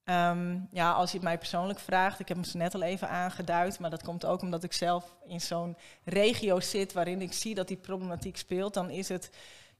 Um, 0.04 0.68
ja, 0.70 0.92
als 0.92 1.10
je 1.10 1.16
het 1.16 1.26
mij 1.26 1.38
persoonlijk 1.38 1.78
vraagt, 1.78 2.20
ik 2.20 2.28
heb 2.28 2.36
hem 2.36 2.46
ze 2.46 2.56
net 2.56 2.74
al 2.74 2.82
even 2.82 3.08
aangeduid, 3.08 3.78
maar 3.78 3.90
dat 3.90 4.02
komt 4.02 4.24
ook 4.24 4.42
omdat 4.42 4.64
ik 4.64 4.72
zelf 4.72 5.16
in 5.26 5.40
zo'n 5.40 5.76
regio 6.04 6.60
zit 6.60 6.92
waarin 6.92 7.22
ik 7.22 7.32
zie 7.32 7.54
dat 7.54 7.68
die 7.68 7.76
problematiek 7.76 8.36
speelt, 8.36 8.74
dan 8.74 8.90
is 8.90 9.08
het 9.08 9.30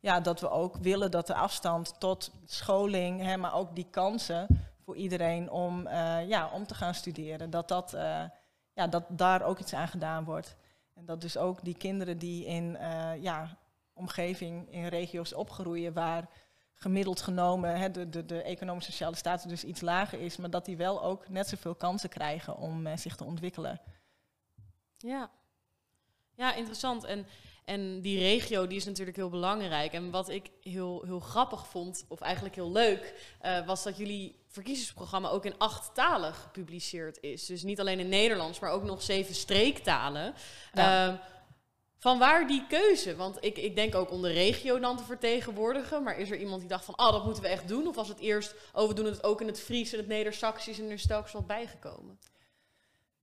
ja, 0.00 0.20
dat 0.20 0.40
we 0.40 0.50
ook 0.50 0.76
willen 0.76 1.10
dat 1.10 1.26
de 1.26 1.34
afstand 1.34 2.00
tot 2.00 2.30
scholing, 2.44 3.22
hè, 3.22 3.36
maar 3.36 3.54
ook 3.54 3.74
die 3.74 3.86
kansen 3.90 4.46
voor 4.84 4.96
iedereen 4.96 5.50
om, 5.50 5.86
uh, 5.86 6.28
ja, 6.28 6.50
om 6.50 6.66
te 6.66 6.74
gaan 6.74 6.94
studeren, 6.94 7.50
dat, 7.50 7.68
dat, 7.68 7.94
uh, 7.94 8.24
ja, 8.72 8.86
dat 8.86 9.04
daar 9.08 9.42
ook 9.42 9.58
iets 9.58 9.74
aan 9.74 9.88
gedaan 9.88 10.24
wordt. 10.24 10.56
En 10.94 11.04
dat 11.04 11.20
dus 11.20 11.36
ook 11.36 11.64
die 11.64 11.76
kinderen 11.76 12.18
die 12.18 12.44
in 12.44 12.76
uh, 12.80 13.22
ja, 13.22 13.58
omgeving, 13.92 14.72
in 14.72 14.86
regio's 14.86 15.32
opgroeien 15.32 15.92
waar 15.92 16.28
gemiddeld 16.74 17.20
genomen 17.20 17.78
hè, 17.78 17.90
de, 17.90 18.08
de, 18.08 18.24
de 18.24 18.42
economische 18.42 18.90
sociale 18.90 19.16
status 19.16 19.44
dus 19.44 19.64
iets 19.64 19.80
lager 19.80 20.20
is, 20.20 20.36
maar 20.36 20.50
dat 20.50 20.64
die 20.64 20.76
wel 20.76 21.02
ook 21.02 21.28
net 21.28 21.48
zoveel 21.48 21.74
kansen 21.74 22.08
krijgen 22.08 22.56
om 22.56 22.96
zich 22.96 23.16
te 23.16 23.24
ontwikkelen. 23.24 23.80
Ja, 24.96 25.30
ja 26.34 26.54
interessant. 26.54 27.04
En 27.04 27.26
en 27.68 28.00
die 28.00 28.18
regio 28.18 28.66
die 28.66 28.76
is 28.76 28.84
natuurlijk 28.84 29.16
heel 29.16 29.28
belangrijk. 29.28 29.92
En 29.92 30.10
wat 30.10 30.28
ik 30.28 30.50
heel, 30.62 31.02
heel 31.04 31.20
grappig 31.20 31.66
vond, 31.66 32.04
of 32.08 32.20
eigenlijk 32.20 32.54
heel 32.54 32.72
leuk, 32.72 33.14
uh, 33.42 33.66
was 33.66 33.82
dat 33.82 33.96
jullie 33.96 34.36
verkiezingsprogramma 34.48 35.28
ook 35.28 35.44
in 35.44 35.58
acht 35.58 35.94
talen 35.94 36.34
gepubliceerd 36.34 37.18
is. 37.20 37.46
Dus 37.46 37.62
niet 37.62 37.80
alleen 37.80 37.98
in 37.98 38.08
Nederlands, 38.08 38.58
maar 38.60 38.70
ook 38.70 38.84
nog 38.84 39.02
zeven 39.02 39.34
streektalen. 39.34 40.34
Ja. 40.72 41.08
Uh, 41.08 41.14
van 41.98 42.18
waar 42.18 42.46
die 42.46 42.66
keuze? 42.66 43.16
Want 43.16 43.44
ik, 43.44 43.56
ik 43.56 43.74
denk 43.74 43.94
ook 43.94 44.10
om 44.10 44.22
de 44.22 44.32
regio 44.32 44.78
dan 44.78 44.96
te 44.96 45.04
vertegenwoordigen. 45.04 46.02
Maar 46.02 46.18
is 46.18 46.30
er 46.30 46.38
iemand 46.38 46.60
die 46.60 46.68
dacht 46.68 46.84
van, 46.84 46.94
ah, 46.94 47.06
oh, 47.06 47.12
dat 47.12 47.24
moeten 47.24 47.42
we 47.42 47.48
echt 47.48 47.68
doen? 47.68 47.86
Of 47.86 47.96
was 47.96 48.08
het 48.08 48.20
eerst, 48.20 48.54
oh, 48.72 48.88
we 48.88 48.94
doen 48.94 49.04
het 49.04 49.24
ook 49.24 49.40
in 49.40 49.46
het 49.46 49.60
Fries 49.60 49.92
en 49.92 49.98
het 49.98 50.08
Neder-Saxisch 50.08 50.78
en 50.78 50.84
er 50.84 50.92
is 50.92 51.06
telkens 51.06 51.32
wat 51.32 51.46
bijgekomen? 51.46 52.18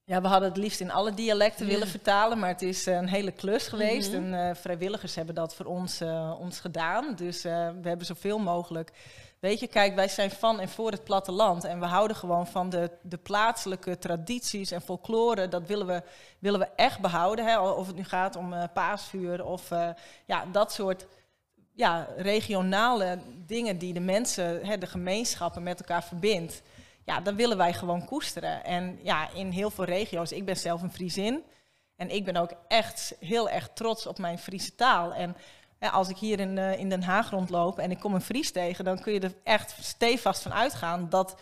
Ja, 0.08 0.22
we 0.22 0.28
hadden 0.28 0.50
het 0.50 0.58
liefst 0.58 0.80
in 0.80 0.91
alle 0.91 1.13
dialecten 1.13 1.65
ja. 1.65 1.72
willen 1.72 1.88
vertalen, 1.88 2.39
maar 2.39 2.50
het 2.50 2.62
is 2.62 2.86
een 2.86 3.08
hele 3.08 3.32
klus 3.32 3.68
geweest. 3.68 4.12
Mhm. 4.12 4.22
Mm 4.22 4.26
-hmm. 4.26 4.34
En 4.34 4.50
uh, 4.50 4.56
vrijwilligers 4.56 5.15
hebben 5.15 5.36
dat 5.36 5.56
voor 5.56 5.65
ons, 5.65 6.02
uh, 6.02 6.36
ons 6.39 6.60
gedaan. 6.60 7.15
Dus 7.15 7.46
uh, 7.46 7.70
we 7.82 7.88
hebben 7.88 8.06
zoveel 8.06 8.39
mogelijk. 8.39 8.91
Weet 9.39 9.60
je, 9.60 9.68
kijk, 9.68 9.96
wij 9.96 10.08
zijn 10.08 10.32
van 10.32 10.60
en 10.60 10.70
voor 10.70 10.91
het 10.91 11.04
platteland. 11.04 11.63
En 11.63 11.80
we 11.80 11.86
houden 11.86 12.18
gewoon 12.18 12.48
van 12.48 12.70
de, 12.70 12.91
de 13.02 13.18
plaatselijke 13.18 13.98
tradities 13.98 14.72
en 14.72 14.82
folklore. 14.82 15.48
Dat 15.48 15.68
willen 15.68 15.88
we, 15.88 16.04
willen 16.39 16.60
we 16.60 16.70
echt 16.76 17.00
behouden. 17.00 17.46
Hè? 17.46 17.60
Of 17.60 17.88
het 17.88 17.96
nu 17.96 18.04
gaat 18.04 18.36
om 18.36 18.56
paasvuur 18.74 19.46
of 19.46 19.70
ja, 20.26 20.46
dat 20.52 20.74
soort 20.74 21.06
ja, 21.74 22.08
regionale 22.18 23.20
dingen 23.46 23.78
die 23.78 23.94
de 23.94 24.00
mensen, 24.00 24.65
hè, 24.65 24.78
de 24.78 24.88
gemeenschappen 24.88 25.63
met 25.63 25.80
elkaar 25.80 26.04
verbindt 26.04 26.62
ja, 27.06 27.20
dat 27.20 27.34
willen 27.34 27.58
wij 27.58 27.74
gewoon 27.74 28.06
koesteren. 28.06 28.63
En 28.63 29.00
ja, 29.04 29.30
in 29.34 29.50
heel 29.50 29.70
veel 29.70 29.84
regio's, 29.84 30.32
ik 30.32 30.46
ben 30.46 30.58
zelf 30.58 30.82
een 30.82 30.91
Friesin. 30.91 31.44
En 31.96 32.10
ik 32.10 32.26
ben 32.26 32.36
ook 32.36 32.52
echt 32.68 33.15
heel 33.20 33.50
erg 33.50 33.70
trots 33.74 34.08
op 34.08 34.18
mijn 34.18 34.39
Friese 34.39 34.76
taal. 34.76 35.13
En 35.13 35.36
als 35.80 36.10
ik 36.10 36.18
hier 36.18 36.39
in, 36.39 36.58
uh, 36.58 36.80
in 36.80 36.89
Den 36.89 37.04
Haag 37.04 37.30
rondloop 37.30 37.80
en 37.80 37.91
ik 37.91 38.00
kom 38.00 38.13
een 38.13 38.22
Fries 38.22 38.52
tegen, 38.52 38.86
dan 38.86 39.02
kun 39.02 39.13
je 39.13 39.20
er 39.20 39.36
echt 39.44 39.76
stevast 39.82 40.41
van 40.41 40.54
uitgaan 40.54 41.10
dat, 41.10 41.36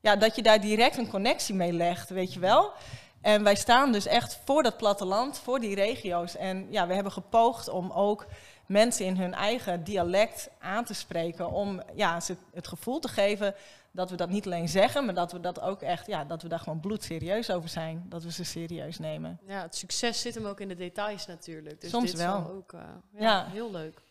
ja, 0.00 0.16
dat 0.16 0.36
je 0.36 0.42
daar 0.42 0.60
direct 0.60 0.96
een 0.96 1.10
connectie 1.10 1.54
mee 1.54 1.72
legt, 1.72 2.08
weet 2.08 2.32
je 2.32 2.40
wel. 2.40 2.72
En 3.20 3.42
wij 3.42 3.54
staan 3.54 3.92
dus 3.92 4.06
echt 4.06 4.40
voor 4.44 4.62
dat 4.62 4.76
platteland, 4.76 5.38
voor 5.38 5.60
die 5.60 5.74
regio's. 5.74 6.36
En 6.36 6.66
ja, 6.70 6.86
we 6.86 6.94
hebben 6.94 7.12
gepoogd 7.12 7.68
om 7.68 7.90
ook 7.90 8.26
mensen 8.70 9.06
in 9.06 9.16
hun 9.16 9.34
eigen 9.34 9.84
dialect 9.84 10.50
aan 10.58 10.84
te 10.84 10.94
spreken. 10.94 11.50
Om 11.50 11.82
ja, 11.94 12.20
ze 12.20 12.36
het 12.52 12.68
gevoel 12.68 12.98
te 12.98 13.08
geven 13.08 13.54
dat 13.90 14.10
we 14.10 14.16
dat 14.16 14.28
niet 14.28 14.46
alleen 14.46 14.68
zeggen, 14.68 15.04
maar 15.04 15.14
dat 15.14 15.32
we 15.32 15.40
dat 15.40 15.60
ook 15.60 15.82
echt, 15.82 16.06
ja, 16.06 16.24
dat 16.24 16.42
we 16.42 16.48
daar 16.48 16.58
gewoon 16.58 16.80
bloedserieus 16.80 17.50
over 17.50 17.68
zijn. 17.68 18.06
Dat 18.08 18.22
we 18.22 18.32
ze 18.32 18.44
serieus 18.44 18.98
nemen. 18.98 19.40
Ja, 19.46 19.62
het 19.62 19.76
succes 19.76 20.20
zit 20.20 20.34
hem 20.34 20.46
ook 20.46 20.60
in 20.60 20.68
de 20.68 20.74
details 20.74 21.26
natuurlijk. 21.26 21.80
Dus 21.80 21.90
Soms 21.90 22.10
dit 22.10 22.20
wel. 22.20 22.50
Ook, 22.50 22.72
uh, 22.72 22.80
ja, 23.12 23.20
Ja. 23.20 23.46
heel 23.46 23.70
leuk. 23.70 24.02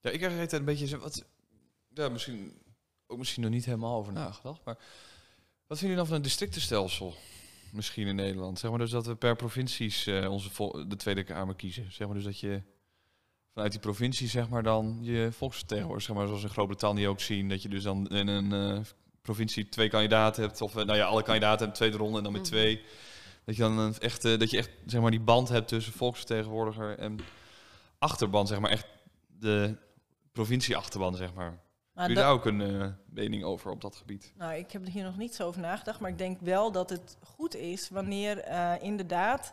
Ja, 0.00 0.10
ik 0.10 0.18
krijg 0.18 0.52
een 0.52 0.64
beetje 0.64 0.98
wat. 0.98 1.24
Ja, 1.88 2.08
misschien 2.08 2.62
ook 3.06 3.18
misschien 3.18 3.42
nog 3.42 3.50
niet 3.50 3.64
helemaal 3.64 3.96
over 3.96 4.12
nagedacht. 4.12 4.64
Maar 4.64 4.74
wat 5.66 5.78
vinden 5.78 5.80
jullie 5.80 5.96
dan 5.96 6.06
van 6.06 6.16
een 6.16 6.22
districtenstelsel? 6.22 7.14
Misschien 7.72 8.06
in 8.06 8.14
Nederland. 8.14 8.58
Zeg 8.58 8.70
maar 8.70 8.78
dus 8.78 8.90
dat 8.90 9.06
we 9.06 9.16
per 9.16 9.36
provincies 9.36 10.06
eh, 10.06 10.30
onze 10.32 10.50
de 10.88 10.96
Tweede 10.96 11.24
Kamer 11.24 11.54
kiezen. 11.54 11.92
Zeg 11.92 12.06
maar 12.06 12.16
dus 12.16 12.24
dat 12.24 12.40
je 12.40 12.62
vanuit 13.54 13.72
die 13.72 13.80
provincie 13.80 14.28
zeg 14.28 14.48
maar 14.48 14.62
dan 14.62 14.98
je 15.00 15.28
volksvertegenwoordigers, 15.32 16.06
zeg 16.06 16.16
maar 16.16 16.26
zoals 16.26 16.42
in 16.42 16.48
Groot-Brittannië 16.48 17.08
ook 17.08 17.20
zien, 17.20 17.48
dat 17.48 17.62
je 17.62 17.68
dus 17.68 17.82
dan 17.82 18.08
in 18.08 18.28
een 18.28 18.52
eh, 18.76 18.80
provincie 19.22 19.68
twee 19.68 19.88
kandidaten 19.88 20.42
hebt, 20.42 20.60
of 20.60 20.76
eh, 20.76 20.84
nou 20.84 20.98
ja, 20.98 21.04
alle 21.04 21.22
kandidaten 21.22 21.58
hebben 21.58 21.76
tweede 21.76 21.96
ronde 21.96 22.16
en 22.18 22.22
dan 22.24 22.32
met 22.32 22.40
Mhm. 22.42 22.50
twee. 22.50 22.82
Dat 23.44 23.56
je 23.56 23.62
dan 23.62 23.78
een 23.78 23.98
echte, 23.98 24.36
dat 24.36 24.50
je 24.50 24.56
echt 24.58 24.70
zeg 24.86 25.00
maar 25.00 25.10
die 25.10 25.20
band 25.20 25.48
hebt 25.48 25.68
tussen 25.68 25.92
volksvertegenwoordiger 25.92 26.98
en 26.98 27.18
achterban, 27.98 28.46
zeg 28.46 28.60
maar 28.60 28.70
echt 28.70 28.86
de 29.38 29.76
provincie-achterban, 30.32 31.14
zeg 31.16 31.34
maar. 31.34 31.62
Maar 31.92 32.02
Heb 32.08 32.16
je 32.16 32.22
daar 32.22 32.32
ook 32.32 32.46
een 32.46 32.60
eh, 32.60 32.86
mening 33.10 33.44
over 33.44 33.70
op 33.70 33.80
dat 33.80 33.96
gebied? 33.96 34.32
Nou, 34.36 34.54
ik 34.54 34.70
heb 34.70 34.84
er 34.86 34.90
hier 34.92 35.04
nog 35.04 35.16
niet 35.16 35.34
zo 35.34 35.46
over 35.46 35.60
nagedacht, 35.60 36.00
maar 36.00 36.10
ik 36.10 36.18
denk 36.18 36.40
wel 36.40 36.72
dat 36.72 36.90
het 36.90 37.16
goed 37.22 37.56
is 37.56 37.88
wanneer 37.88 38.38
eh, 38.38 38.72
inderdaad 38.80 39.52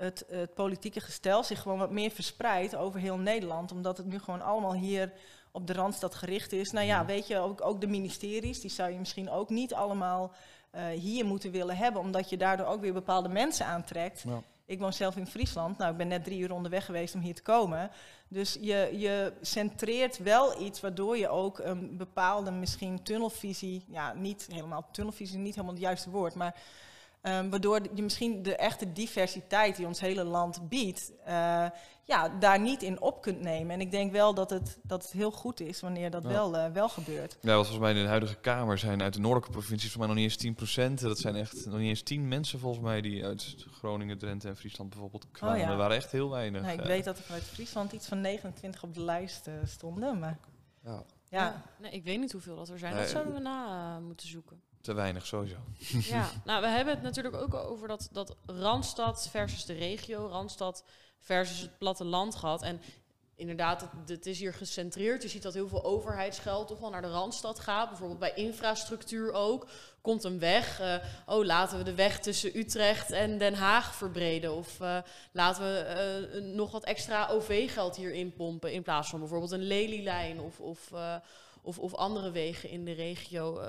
het, 0.00 0.24
het 0.28 0.54
politieke 0.54 1.00
gestel 1.00 1.44
zich 1.44 1.60
gewoon 1.60 1.78
wat 1.78 1.90
meer 1.90 2.10
verspreidt 2.10 2.76
over 2.76 3.00
heel 3.00 3.18
Nederland. 3.18 3.72
Omdat 3.72 3.96
het 3.96 4.06
nu 4.06 4.18
gewoon 4.18 4.42
allemaal 4.42 4.74
hier 4.74 5.12
op 5.52 5.66
de 5.66 5.72
Randstad 5.72 6.14
gericht 6.14 6.52
is. 6.52 6.70
Nou 6.70 6.86
ja, 6.86 7.04
weet 7.04 7.26
je, 7.26 7.38
ook, 7.38 7.64
ook 7.64 7.80
de 7.80 7.86
ministeries, 7.86 8.60
die 8.60 8.70
zou 8.70 8.90
je 8.90 8.98
misschien 8.98 9.30
ook 9.30 9.48
niet 9.48 9.74
allemaal 9.74 10.32
hier 10.94 11.24
moeten 11.24 11.50
willen 11.50 11.76
hebben, 11.76 12.00
omdat 12.00 12.30
je 12.30 12.36
daardoor 12.36 12.66
ook 12.66 12.80
weer 12.80 12.92
bepaalde 12.92 13.28
mensen 13.28 13.66
aantrekt. 13.66 14.22
Ja. 14.26 14.42
Ik 14.70 14.78
woon 14.78 14.92
zelf 14.92 15.16
in 15.16 15.26
Friesland. 15.26 15.78
Nou, 15.78 15.90
ik 15.90 15.96
ben 15.96 16.08
net 16.08 16.24
drie 16.24 16.40
uur 16.40 16.52
onderweg 16.52 16.84
geweest 16.84 17.14
om 17.14 17.20
hier 17.20 17.34
te 17.34 17.42
komen. 17.42 17.90
Dus 18.28 18.58
je, 18.60 18.90
je 18.98 19.32
centreert 19.40 20.18
wel 20.18 20.62
iets 20.62 20.80
waardoor 20.80 21.16
je 21.16 21.28
ook 21.28 21.58
een 21.58 21.96
bepaalde 21.96 22.50
misschien 22.50 23.02
tunnelvisie, 23.02 23.84
ja, 23.88 24.12
niet 24.12 24.48
helemaal 24.52 24.88
tunnelvisie, 24.92 25.38
niet 25.38 25.54
helemaal 25.54 25.74
het 25.74 25.82
juiste 25.82 26.10
woord, 26.10 26.34
maar 26.34 26.54
um, 27.22 27.50
waardoor 27.50 27.80
je 27.94 28.02
misschien 28.02 28.42
de 28.42 28.56
echte 28.56 28.92
diversiteit 28.92 29.76
die 29.76 29.86
ons 29.86 30.00
hele 30.00 30.24
land 30.24 30.68
biedt, 30.68 31.12
uh, 31.28 31.66
ja, 32.04 32.28
daar 32.38 32.60
niet 32.60 32.82
in 32.82 33.00
op 33.00 33.22
kunt 33.22 33.40
nemen. 33.40 33.70
En 33.70 33.80
ik 33.80 33.90
denk 33.90 34.12
wel 34.12 34.34
dat 34.34 34.50
het, 34.50 34.78
dat 34.82 35.02
het 35.02 35.12
heel 35.12 35.30
goed 35.30 35.60
is 35.60 35.80
wanneer 35.80 36.10
dat 36.10 36.24
wel, 36.24 36.56
uh, 36.56 36.66
wel 36.66 36.88
gebeurt. 36.88 37.36
Ja, 37.40 37.56
wat 37.56 37.66
volgens 37.66 37.78
mij 37.78 37.94
in 37.94 38.02
de 38.02 38.08
huidige 38.08 38.36
Kamer 38.36 38.78
zijn 38.78 39.02
uit 39.02 39.12
de 39.12 39.20
noordelijke 39.20 39.52
provincies 39.52 39.90
voor 39.90 39.98
mij 39.98 40.08
nog 40.08 40.16
niet 40.16 40.24
eens 40.24 40.36
10 40.36 40.54
procent. 40.54 41.00
Dat 41.00 41.18
zijn 41.18 41.36
echt 41.36 41.66
nog 41.66 41.78
niet 41.78 41.88
eens 41.88 42.02
10 42.02 42.28
mensen 42.28 42.58
volgens 42.58 42.84
mij 42.84 43.00
die 43.00 43.24
uit 43.24 43.56
Groningen, 43.70 44.18
Drenthe 44.18 44.48
en 44.48 44.56
Friesland 44.56 44.90
bijvoorbeeld 44.90 45.26
kwamen. 45.32 45.60
Oh, 45.60 45.68
Er 45.68 45.76
waren 45.76 45.96
echt 45.96 46.12
heel 46.12 46.30
weinig. 46.30 46.62
Nou, 46.62 46.78
ik 46.78 46.84
weet 46.84 47.04
dat 47.04 47.18
er 47.18 47.24
vanuit 47.24 47.44
Friesland 47.44 47.92
iets 47.92 48.06
van 48.06 48.20
29 48.20 48.82
op 48.82 48.94
de 48.94 49.02
lijst 49.02 49.46
uh, 49.46 49.54
stonden, 49.64 50.18
maar... 50.18 50.38
Ja. 50.84 51.02
Ja. 51.28 51.62
Nee, 51.78 51.90
ik 51.90 52.04
weet 52.04 52.20
niet 52.20 52.32
hoeveel 52.32 52.56
dat 52.56 52.68
er 52.68 52.78
zijn. 52.78 52.96
Dat 52.96 53.08
zouden 53.08 53.34
we 53.34 53.40
na 53.40 53.96
uh, 53.96 54.04
moeten 54.06 54.28
zoeken. 54.28 54.60
Te 54.80 54.92
weinig 54.92 55.26
sowieso. 55.26 55.56
Ja, 56.10 56.30
nou 56.44 56.60
we 56.60 56.68
hebben 56.68 56.94
het 56.94 57.02
natuurlijk 57.02 57.36
ook 57.36 57.54
over 57.54 57.88
dat, 57.88 58.08
dat 58.12 58.36
Randstad 58.46 59.28
versus 59.30 59.64
de 59.64 59.72
regio, 59.72 60.26
Randstad 60.26 60.84
versus 61.18 61.60
het 61.60 61.78
platteland 61.78 62.34
gehad. 62.34 62.62
En 62.62 62.80
inderdaad, 63.34 63.88
het, 64.06 64.26
is 64.26 64.38
hier 64.38 64.54
gecentreerd. 64.54 65.22
Je 65.22 65.28
ziet 65.28 65.42
dat 65.42 65.54
heel 65.54 65.68
veel 65.68 65.84
overheidsgeld 65.84 66.68
toch 66.68 66.78
wel 66.78 66.90
naar 66.90 67.02
de 67.02 67.10
Randstad 67.10 67.60
gaat. 67.60 67.88
Bijvoorbeeld 67.88 68.18
bij 68.18 68.34
infrastructuur 68.34 69.32
ook. 69.32 69.66
Komt 70.00 70.24
een 70.24 70.38
weg. 70.38 70.80
Uh, 70.80 70.94
oh, 71.26 71.44
laten 71.44 71.78
we 71.78 71.84
de 71.84 71.94
weg 71.94 72.20
tussen 72.20 72.58
Utrecht 72.58 73.10
en 73.10 73.38
Den 73.38 73.54
Haag 73.54 73.94
verbreden. 73.94 74.54
Of 74.54 74.80
uh, 74.80 74.98
laten 75.32 75.62
we 75.62 76.30
uh, 76.34 76.54
nog 76.54 76.70
wat 76.70 76.84
extra 76.84 77.28
OV-geld 77.28 77.96
hierin 77.96 78.32
pompen. 78.32 78.72
In 78.72 78.82
plaats 78.82 79.08
van 79.08 79.18
bijvoorbeeld 79.18 79.50
een 79.50 79.66
lelielijn 79.66 80.40
of, 80.40 80.60
of, 80.60 80.90
of, 81.62 81.78
of 81.78 81.94
andere 81.94 82.30
wegen 82.30 82.68
in 82.68 82.84
de 82.84 82.92
regio. 82.92 83.60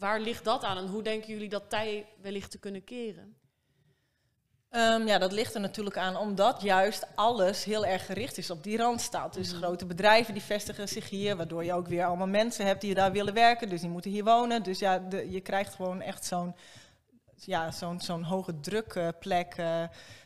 Waar 0.00 0.20
ligt 0.20 0.44
dat 0.44 0.64
aan 0.64 0.76
en 0.76 0.86
hoe 0.86 1.02
denken 1.02 1.32
jullie 1.32 1.48
dat 1.48 1.70
tij 1.70 2.06
wellicht 2.20 2.50
te 2.50 2.58
kunnen 2.58 2.84
keren? 2.84 3.38
Um, 4.70 5.06
ja, 5.06 5.18
dat 5.18 5.32
ligt 5.32 5.54
er 5.54 5.60
natuurlijk 5.60 5.96
aan 5.96 6.16
omdat 6.16 6.62
juist 6.62 7.06
alles 7.14 7.64
heel 7.64 7.86
erg 7.86 8.06
gericht 8.06 8.38
is 8.38 8.50
op 8.50 8.62
die 8.62 8.76
randstad. 8.76 9.34
Dus 9.34 9.52
mm. 9.52 9.58
grote 9.58 9.86
bedrijven 9.86 10.34
die 10.34 10.42
vestigen 10.42 10.88
zich 10.88 11.08
hier, 11.08 11.36
waardoor 11.36 11.64
je 11.64 11.72
ook 11.72 11.88
weer 11.88 12.04
allemaal 12.04 12.26
mensen 12.26 12.66
hebt 12.66 12.80
die 12.80 12.94
daar 12.94 13.12
willen 13.12 13.34
werken. 13.34 13.68
Dus 13.68 13.80
die 13.80 13.90
moeten 13.90 14.10
hier 14.10 14.24
wonen. 14.24 14.62
Dus 14.62 14.78
ja, 14.78 14.98
de, 14.98 15.30
je 15.30 15.40
krijgt 15.40 15.74
gewoon 15.74 16.00
echt 16.00 16.24
zo'n 16.24 16.54
ja, 17.44 17.70
zo'n 17.70 18.00
zo'n 18.00 18.22
hoge 18.22 18.60
drukplek 18.60 19.56
uh, 19.58 19.84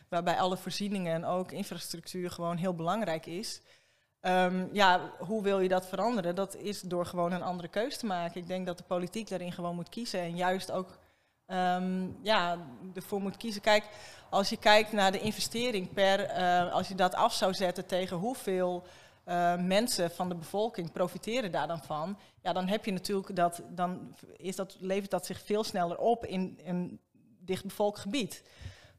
waarbij 0.09 0.39
alle 0.39 0.57
voorzieningen 0.57 1.13
en 1.13 1.25
ook 1.25 1.51
infrastructuur 1.51 2.31
gewoon 2.31 2.57
heel 2.57 2.75
belangrijk 2.75 3.25
is. 3.25 3.61
Um, 4.27 4.69
ja, 4.71 5.11
hoe 5.19 5.43
wil 5.43 5.59
je 5.59 5.69
dat 5.69 5.87
veranderen? 5.87 6.35
Dat 6.35 6.55
is 6.55 6.81
door 6.81 7.05
gewoon 7.05 7.31
een 7.31 7.43
andere 7.43 7.67
keuze 7.67 7.97
te 7.97 8.05
maken. 8.05 8.41
Ik 8.41 8.47
denk 8.47 8.65
dat 8.65 8.77
de 8.77 8.83
politiek 8.83 9.29
daarin 9.29 9.51
gewoon 9.51 9.75
moet 9.75 9.89
kiezen 9.89 10.19
en 10.19 10.35
juist 10.35 10.71
ook 10.71 10.97
um, 11.47 12.17
ja, 12.21 12.57
ervoor 12.93 13.21
moet 13.21 13.37
kiezen. 13.37 13.61
Kijk, 13.61 13.83
als 14.29 14.49
je 14.49 14.57
kijkt 14.57 14.91
naar 14.91 15.11
de 15.11 15.19
investering 15.19 15.93
per, 15.93 16.37
uh, 16.37 16.73
als 16.73 16.87
je 16.87 16.95
dat 16.95 17.15
af 17.15 17.33
zou 17.33 17.53
zetten 17.53 17.85
tegen 17.85 18.17
hoeveel 18.17 18.83
uh, 19.25 19.55
mensen 19.55 20.11
van 20.11 20.29
de 20.29 20.35
bevolking 20.35 20.91
profiteren 20.91 21.51
daar 21.51 21.67
dan 21.67 21.83
van, 21.83 22.17
ja, 22.41 22.53
dan 22.53 22.67
heb 22.67 22.85
je 22.85 22.91
natuurlijk 22.91 23.35
dat, 23.35 23.61
dan 23.69 24.15
is 24.37 24.55
dat, 24.55 24.75
levert 24.79 25.11
dat 25.11 25.25
zich 25.25 25.41
veel 25.41 25.63
sneller 25.63 25.97
op 25.97 26.25
in 26.25 26.59
een 26.63 26.99
dichtbevolkt 27.39 27.99
gebied. 27.99 28.43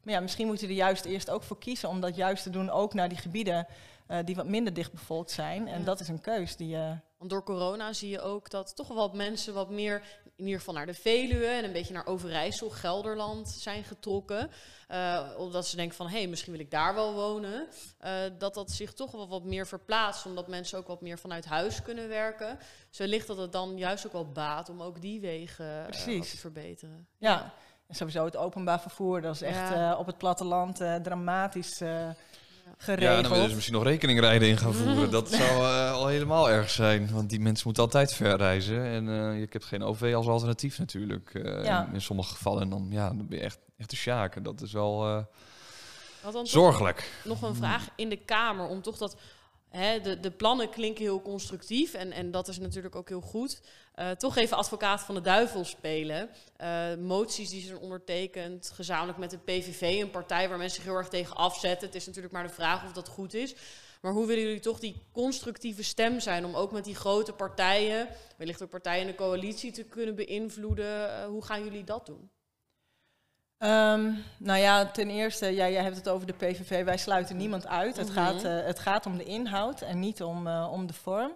Maar 0.03 0.13
ja, 0.13 0.19
misschien 0.19 0.47
moet 0.47 0.59
je 0.59 0.67
er 0.67 0.73
juist 0.73 1.05
eerst 1.05 1.29
ook 1.29 1.43
voor 1.43 1.57
kiezen 1.57 1.89
om 1.89 2.01
dat 2.01 2.15
juist 2.15 2.43
te 2.43 2.49
doen, 2.49 2.69
ook 2.69 2.93
naar 2.93 3.09
die 3.09 3.17
gebieden 3.17 3.67
uh, 4.07 4.17
die 4.25 4.35
wat 4.35 4.47
minder 4.47 4.73
dichtbevolkt 4.73 5.31
zijn. 5.31 5.67
En 5.67 5.83
dat 5.83 5.99
is 5.99 6.07
een 6.07 6.21
keus 6.21 6.55
die 6.55 6.67
je. 6.67 6.95
Want 7.17 7.29
door 7.29 7.43
corona 7.43 7.93
zie 7.93 8.09
je 8.09 8.21
ook 8.21 8.49
dat 8.49 8.75
toch 8.75 8.87
wel 8.87 8.97
wat 8.97 9.13
mensen 9.13 9.53
wat 9.53 9.69
meer 9.69 10.01
in 10.35 10.43
ieder 10.43 10.59
geval 10.59 10.73
naar 10.73 10.85
de 10.85 10.93
Veluwe 10.93 11.45
en 11.45 11.63
een 11.63 11.71
beetje 11.71 11.93
naar 11.93 12.05
Overijssel, 12.05 12.69
Gelderland 12.69 13.49
zijn 13.49 13.83
getrokken. 13.83 14.49
Uh, 14.91 15.29
omdat 15.37 15.67
ze 15.67 15.75
denken 15.75 15.95
van, 15.95 16.07
hé, 16.07 16.17
hey, 16.17 16.27
misschien 16.27 16.51
wil 16.51 16.61
ik 16.61 16.71
daar 16.71 16.93
wel 16.93 17.13
wonen. 17.13 17.67
Dat 18.37 18.53
dat 18.53 18.71
zich 18.71 18.93
toch 18.93 19.11
wel 19.11 19.27
wat 19.27 19.43
meer 19.43 19.67
verplaatst, 19.67 20.25
omdat 20.25 20.47
mensen 20.47 20.77
ook 20.77 20.87
wat 20.87 21.01
meer 21.01 21.19
vanuit 21.19 21.45
huis 21.45 21.81
kunnen 21.81 22.07
werken. 22.07 22.59
Zo 22.89 23.05
ligt 23.05 23.27
dat 23.27 23.37
het 23.37 23.51
dan 23.51 23.77
juist 23.77 24.05
ook 24.05 24.11
wel 24.11 24.31
baat 24.31 24.69
om 24.69 24.81
ook 24.81 25.01
die 25.01 25.19
wegen 25.19 25.91
te 25.91 26.37
verbeteren. 26.37 27.07
Ja, 27.17 27.53
en 27.87 27.95
sowieso 27.95 28.25
het 28.25 28.37
openbaar 28.37 28.81
vervoer, 28.81 29.21
dat 29.21 29.35
is 29.35 29.41
echt 29.41 29.97
op 29.97 30.05
het 30.05 30.17
platteland 30.17 30.75
dramatisch 31.03 31.81
geregeld. 32.77 33.15
Ja, 33.15 33.21
dan 33.21 33.31
wil 33.31 33.39
je 33.41 33.45
dus 33.45 33.55
misschien 33.55 33.75
nog 33.75 33.83
rekeningrijden 33.83 34.47
in 34.47 34.57
gaan 34.57 34.73
voeren. 34.73 35.11
Dat 35.11 35.29
zou 35.29 35.61
uh, 35.61 35.91
al 35.91 36.07
helemaal 36.07 36.49
erg 36.49 36.69
zijn, 36.69 37.09
want 37.11 37.29
die 37.29 37.39
mensen 37.39 37.63
moeten 37.65 37.83
altijd 37.83 38.13
verreizen. 38.13 38.85
En 38.85 39.07
uh, 39.07 39.39
je 39.39 39.47
hebt 39.49 39.65
geen 39.65 39.83
OV 39.83 40.13
als 40.15 40.27
alternatief 40.27 40.79
natuurlijk. 40.79 41.31
Uh, 41.33 41.63
ja. 41.63 41.85
in, 41.85 41.93
in, 41.93 42.01
sommige 42.01 42.33
gevallen. 42.33 42.61
En 42.61 42.69
dan, 42.69 42.87
ja, 42.89 43.07
dan 43.07 43.27
ben 43.27 43.37
je 43.37 43.43
echt, 43.43 43.59
echt 43.77 43.89
te 43.89 43.95
sjaken. 43.95 44.43
Dat 44.43 44.61
is 44.61 44.71
wel 44.71 45.27
zorgelijk. 46.43 47.11
Nog 47.23 47.41
een 47.41 47.55
vraag 47.55 47.87
in 47.95 48.09
de 48.09 48.17
Kamer, 48.17 48.67
om 48.67 48.81
toch 48.81 48.97
dat 48.97 49.17
De, 49.71 50.19
de 50.19 50.31
plannen 50.31 50.69
klinken 50.69 51.03
heel 51.03 51.21
constructief 51.21 51.93
en, 51.93 52.11
en 52.11 52.31
dat 52.31 52.47
is 52.47 52.59
natuurlijk 52.59 52.95
ook 52.95 53.09
heel 53.09 53.21
goed. 53.21 53.61
Uh, 53.95 54.11
toch 54.11 54.37
even 54.37 54.57
advocaat 54.57 55.01
van 55.01 55.15
de 55.15 55.21
duivel 55.21 55.65
spelen. 55.65 56.29
Uh, 56.61 56.95
moties 56.95 57.49
die 57.49 57.61
zijn 57.61 57.77
ondertekend, 57.77 58.71
gezamenlijk 58.73 59.17
met 59.17 59.29
de 59.29 59.37
PVV, 59.37 60.01
een 60.01 60.09
partij 60.09 60.49
waar 60.49 60.57
mensen 60.57 60.75
zich 60.75 60.89
heel 60.89 60.97
erg 60.97 61.09
tegen 61.09 61.35
afzetten. 61.35 61.87
Het 61.87 61.95
is 61.95 62.05
natuurlijk 62.05 62.33
maar 62.33 62.47
de 62.47 62.53
vraag 62.53 62.85
of 62.85 62.91
dat 62.91 63.07
goed 63.07 63.33
is. 63.33 63.55
Maar 64.01 64.11
hoe 64.11 64.25
willen 64.25 64.43
jullie 64.43 64.59
toch 64.59 64.79
die 64.79 65.01
constructieve 65.11 65.83
stem 65.83 66.19
zijn 66.19 66.45
om 66.45 66.55
ook 66.55 66.71
met 66.71 66.83
die 66.83 66.95
grote 66.95 67.33
partijen, 67.33 68.07
wellicht 68.37 68.63
ook 68.63 68.69
partijen 68.69 69.01
in 69.01 69.07
de 69.07 69.15
coalitie, 69.15 69.71
te 69.71 69.83
kunnen 69.83 70.15
beïnvloeden? 70.15 71.09
Uh, 71.09 71.25
hoe 71.25 71.45
gaan 71.45 71.63
jullie 71.63 71.83
dat 71.83 72.05
doen? 72.05 72.29
Um, 73.59 74.23
nou 74.37 74.59
ja, 74.59 74.85
ten 74.85 75.09
eerste, 75.09 75.45
ja, 75.45 75.69
jij 75.69 75.83
hebt 75.83 75.95
het 75.95 76.09
over 76.09 76.27
de 76.27 76.33
PVV. 76.33 76.83
Wij 76.85 76.97
sluiten 76.97 77.37
niemand 77.37 77.67
uit. 77.67 77.97
Het, 77.97 78.07
mhm. 78.07 78.15
gaat, 78.15 78.43
uh, 78.43 78.65
het 78.65 78.79
gaat 78.79 79.05
om 79.05 79.17
de 79.17 79.23
inhoud 79.23 79.81
en 79.81 79.99
niet 79.99 80.23
om, 80.23 80.47
uh, 80.47 80.67
om 80.71 80.87
de 80.87 80.93
vorm. 80.93 81.31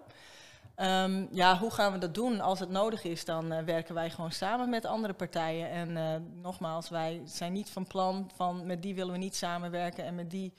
Um, 0.76 1.28
ja, 1.30 1.58
hoe 1.58 1.70
gaan 1.70 1.92
we 1.92 1.98
dat 1.98 2.14
doen? 2.14 2.40
Als 2.40 2.60
het 2.60 2.68
nodig 2.68 3.04
is, 3.04 3.24
dan 3.24 3.52
uh, 3.52 3.58
werken 3.58 3.94
wij 3.94 4.10
gewoon 4.10 4.32
samen 4.32 4.68
met 4.68 4.84
andere 4.84 5.12
partijen. 5.12 5.70
En 5.70 6.30
nogmaals, 6.40 6.88
wij 6.88 7.22
zijn 7.24 7.52
niet 7.52 7.70
van 7.70 7.86
plan 7.86 8.30
van 8.34 8.66
met 8.66 8.82
die 8.82 8.94
willen 8.94 9.12
we 9.12 9.18
niet 9.18 9.36
samenwerken 9.36 10.04
en 10.04 10.14
met 10.14 10.30
die 10.30 10.52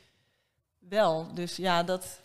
wel. 0.80 1.34
Dus 1.34 1.56
ja, 1.56 1.84
dat. 1.84 2.22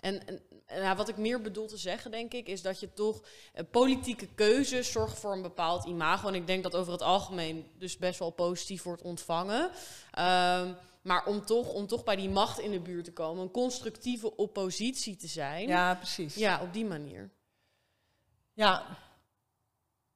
En, 0.00 0.26
en 0.26 0.40
nou, 0.74 0.96
wat 0.96 1.08
ik 1.08 1.16
meer 1.16 1.40
bedoel 1.40 1.66
te 1.66 1.76
zeggen, 1.76 2.10
denk 2.10 2.32
ik, 2.32 2.48
is 2.48 2.62
dat 2.62 2.80
je 2.80 2.92
toch 2.92 3.22
uh, 3.54 3.64
politieke 3.70 4.26
keuzes 4.34 4.92
zorgt 4.92 5.18
voor 5.18 5.32
een 5.32 5.42
bepaald 5.42 5.84
imago. 5.84 6.28
En 6.28 6.34
ik 6.34 6.46
denk 6.46 6.62
dat 6.62 6.76
over 6.76 6.92
het 6.92 7.02
algemeen 7.02 7.70
dus 7.78 7.96
best 7.96 8.18
wel 8.18 8.30
positief 8.30 8.82
wordt 8.82 9.02
ontvangen. 9.02 9.70
Um, 10.18 10.76
maar 11.02 11.26
om 11.26 11.44
toch, 11.44 11.72
om 11.72 11.86
toch 11.86 12.04
bij 12.04 12.16
die 12.16 12.28
macht 12.28 12.58
in 12.58 12.70
de 12.70 12.80
buurt 12.80 13.04
te 13.04 13.12
komen, 13.12 13.42
een 13.42 13.50
constructieve 13.50 14.36
oppositie 14.36 15.16
te 15.16 15.26
zijn. 15.26 15.68
Ja, 15.68 15.94
precies. 15.94 16.34
Ja, 16.34 16.60
op 16.62 16.72
die 16.72 16.84
manier. 16.84 17.30
Ja, 18.52 18.86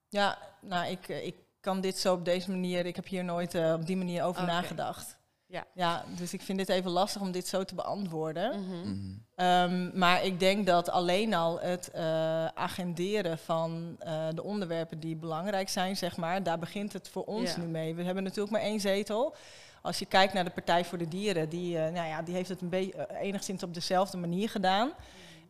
ja 0.08 0.38
nou, 0.60 0.90
ik, 0.90 1.08
eh, 1.08 1.26
ik 1.26 1.36
kan 1.60 1.80
dit 1.80 1.98
zo 1.98 2.14
op 2.14 2.24
deze 2.24 2.50
manier, 2.50 2.86
ik 2.86 2.96
heb 2.96 3.06
hier 3.06 3.24
nooit 3.24 3.54
uh, 3.54 3.72
op 3.72 3.86
die 3.86 3.96
manier 3.96 4.22
over 4.22 4.42
okay. 4.42 4.54
nagedacht. 4.54 5.16
Ja. 5.54 5.66
ja, 5.72 6.04
dus 6.16 6.32
ik 6.32 6.42
vind 6.42 6.58
dit 6.58 6.68
even 6.68 6.90
lastig 6.90 7.22
om 7.22 7.32
dit 7.32 7.46
zo 7.46 7.64
te 7.64 7.74
beantwoorden. 7.74 8.60
Mm 8.60 8.70
-hmm. 8.70 9.22
um, 9.46 9.90
maar 9.94 10.24
ik 10.24 10.40
denk 10.40 10.66
dat 10.66 10.90
alleen 10.90 11.34
al 11.34 11.60
het 11.60 11.90
uh, 11.94 12.46
agenderen 12.46 13.38
van 13.38 13.96
uh, 14.06 14.26
de 14.34 14.42
onderwerpen 14.42 15.00
die 15.00 15.16
belangrijk 15.16 15.68
zijn, 15.68 15.96
zeg 15.96 16.16
maar, 16.16 16.42
daar 16.42 16.58
begint 16.58 16.92
het 16.92 17.08
voor 17.08 17.24
ons 17.24 17.56
nu 17.56 17.64
mee. 17.64 17.94
We 17.94 18.02
hebben 18.02 18.22
natuurlijk 18.22 18.52
maar 18.52 18.60
één 18.60 18.80
zetel. 18.80 19.34
Als 19.82 19.98
je 19.98 20.06
kijkt 20.06 20.32
naar 20.32 20.44
de 20.44 20.50
Partij 20.50 20.84
voor 20.84 20.98
de 20.98 21.08
Dieren, 21.08 21.48
die, 21.48 21.76
uh, 21.76 21.82
nou 21.82 22.08
ja, 22.08 22.22
die 22.22 22.34
heeft 22.34 22.48
het 22.48 22.60
een 22.60 22.68
beetje 22.68 23.08
enigszins 23.20 23.62
op 23.62 23.74
dezelfde 23.74 24.16
manier 24.16 24.50
gedaan. 24.50 24.92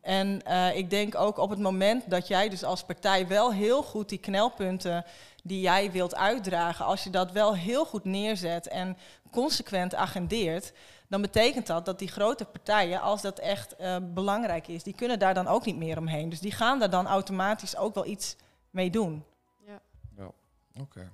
En 0.01 0.43
uh, 0.49 0.77
ik 0.77 0.91
denk 0.91 1.15
ook 1.15 1.39
op 1.39 1.51
het 1.51 1.59
moment 1.59 2.11
dat 2.11 2.29
jij 2.29 2.49
dus 2.49 2.65
als 2.65 2.85
partij 2.85 3.27
wel 3.27 3.53
heel 3.53 3.83
goed 3.83 4.09
die 4.09 4.19
knelpunten 4.19 5.05
die 5.43 5.61
jij 5.61 5.91
wilt 5.91 6.15
uitdragen, 6.15 6.85
als 6.85 7.05
je 7.05 7.11
dat 7.11 7.33
wel 7.33 7.55
heel 7.55 7.85
goed 7.85 8.05
neerzet 8.05 8.69
en 8.69 8.97
consequent 9.35 9.95
agendeert, 9.95 10.73
dan 11.09 11.21
betekent 11.21 11.67
dat 11.67 11.85
dat 11.85 11.99
die 11.99 12.09
grote 12.09 12.45
partijen, 12.45 13.01
als 13.01 13.23
dat 13.23 13.39
echt 13.39 13.75
uh, 13.81 13.97
belangrijk 14.15 14.69
is, 14.69 14.83
die 14.83 14.95
kunnen 14.95 15.19
daar 15.19 15.35
dan 15.35 15.47
ook 15.47 15.65
niet 15.65 15.77
meer 15.77 15.99
omheen. 15.99 16.29
Dus 16.29 16.41
die 16.41 16.53
gaan 16.53 16.79
daar 16.79 16.91
dan 16.91 17.07
automatisch 17.07 17.77
ook 17.77 17.95
wel 17.95 18.07
iets 18.07 18.37
mee 18.71 18.91
doen. 18.91 19.25
Ja, 19.67 19.81
ja. 20.17 20.25
oké. 20.25 20.81
Okay. 20.81 21.09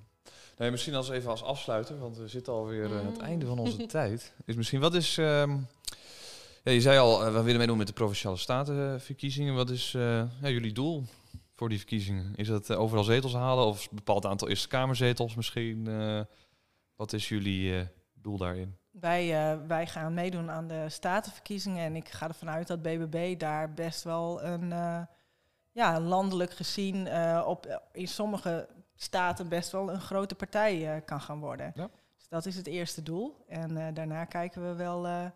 Nee, 0.59 0.71
misschien 0.71 0.95
als 0.95 1.09
even 1.09 1.31
als 1.31 1.43
afsluiter, 1.43 1.99
want 1.99 2.17
we 2.17 2.29
zitten 2.29 2.53
alweer 2.53 2.89
mm. 2.89 2.99
aan 2.99 3.07
het 3.07 3.19
einde 3.19 3.47
van 3.47 3.59
onze 3.59 3.87
tijd. 4.01 4.33
Is 4.45 4.55
misschien, 4.55 4.81
wat 4.81 4.95
is... 4.95 5.17
Um, 5.17 5.67
ja, 6.65 6.73
je 6.73 6.81
zei 6.81 6.99
al, 6.99 7.27
uh, 7.27 7.33
we 7.33 7.43
willen 7.43 7.59
meedoen 7.59 7.79
met 7.79 7.87
de 7.87 7.93
Provinciale 7.93 8.37
Statenverkiezingen. 8.37 9.55
Wat 9.55 9.71
is 9.71 9.93
uh, 9.97 10.03
ja, 10.43 10.49
jullie 10.49 10.73
doel 10.73 11.05
voor 11.55 11.69
die 11.69 11.79
verkiezingen? 11.79 12.33
Is 12.37 12.49
het 12.49 12.71
overal 12.71 13.05
zetels 13.05 13.35
halen 13.35 13.65
of 13.65 13.83
een 13.83 13.97
bepaald 13.97 14.27
aantal 14.27 14.49
Eerste 14.49 14.69
Kamerzetels 14.69 15.35
misschien? 15.35 15.89
wat 16.97 17.13
is 17.13 17.29
jullie 17.29 17.89
doel 18.23 18.37
daarin? 18.39 18.77
Wij, 18.91 19.59
wij 19.67 19.87
gaan 19.87 20.15
meedoen 20.15 20.51
aan 20.51 20.69
de 20.69 20.85
statenverkiezingen 20.89 21.85
en 21.85 21.97
ik 21.97 22.09
ga 22.09 22.29
ervan 22.29 22.51
uit 22.51 22.67
dat 22.67 22.83
BBB 22.83 23.39
daar 23.39 23.75
best 23.75 24.05
wel 24.05 24.43
een, 24.43 24.69
ja, 25.73 26.01
landelijk 26.01 26.53
gezien 26.53 27.09
op, 27.45 27.81
in 27.93 28.09
sommige 28.09 28.69
staten 28.95 29.49
best 29.49 29.73
wel 29.73 29.91
een 29.91 30.01
grote 30.01 30.35
partij 30.35 31.03
kan 31.05 31.21
gaan 31.21 31.41
worden. 31.41 31.73
Ja. 31.75 31.91
Dus 32.17 32.29
dat 32.29 32.47
is 32.47 32.57
het 32.57 32.67
eerste 32.67 33.03
doel. 33.03 33.45
En 33.49 33.95
daarna 33.95 34.25
kijken 34.25 34.69
we 34.69 34.75
wel 34.75 35.31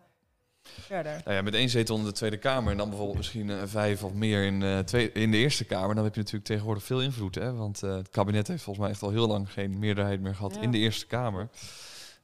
verder. 0.61 1.21
Nou 1.23 1.35
ja, 1.35 1.41
met 1.41 1.53
één 1.53 1.69
zetel 1.69 1.97
in 1.97 2.03
de 2.03 2.11
Tweede 2.11 2.37
Kamer 2.37 2.71
en 2.71 2.77
dan 2.77 2.87
bijvoorbeeld 2.89 3.17
misschien 3.17 3.67
vijf 3.67 4.03
of 4.03 4.13
meer 4.13 4.45
in, 4.45 4.85
twee, 4.85 5.11
in 5.11 5.31
de 5.31 5.37
Eerste 5.37 5.65
Kamer, 5.65 5.95
dan 5.95 6.03
heb 6.03 6.13
je 6.13 6.19
natuurlijk 6.19 6.47
tegenwoordig 6.47 6.83
veel 6.83 7.01
invloed. 7.01 7.35
Hè? 7.35 7.53
Want 7.53 7.81
het 7.81 8.09
kabinet 8.09 8.47
heeft 8.47 8.63
volgens 8.63 8.85
mij 8.85 8.93
echt 8.93 9.03
al 9.03 9.09
heel 9.09 9.27
lang 9.27 9.51
geen 9.51 9.79
meerderheid 9.79 10.21
meer 10.21 10.35
gehad 10.35 10.57
in 10.57 10.71
de 10.71 10.77
Eerste 10.77 11.07
Kamer. 11.07 11.49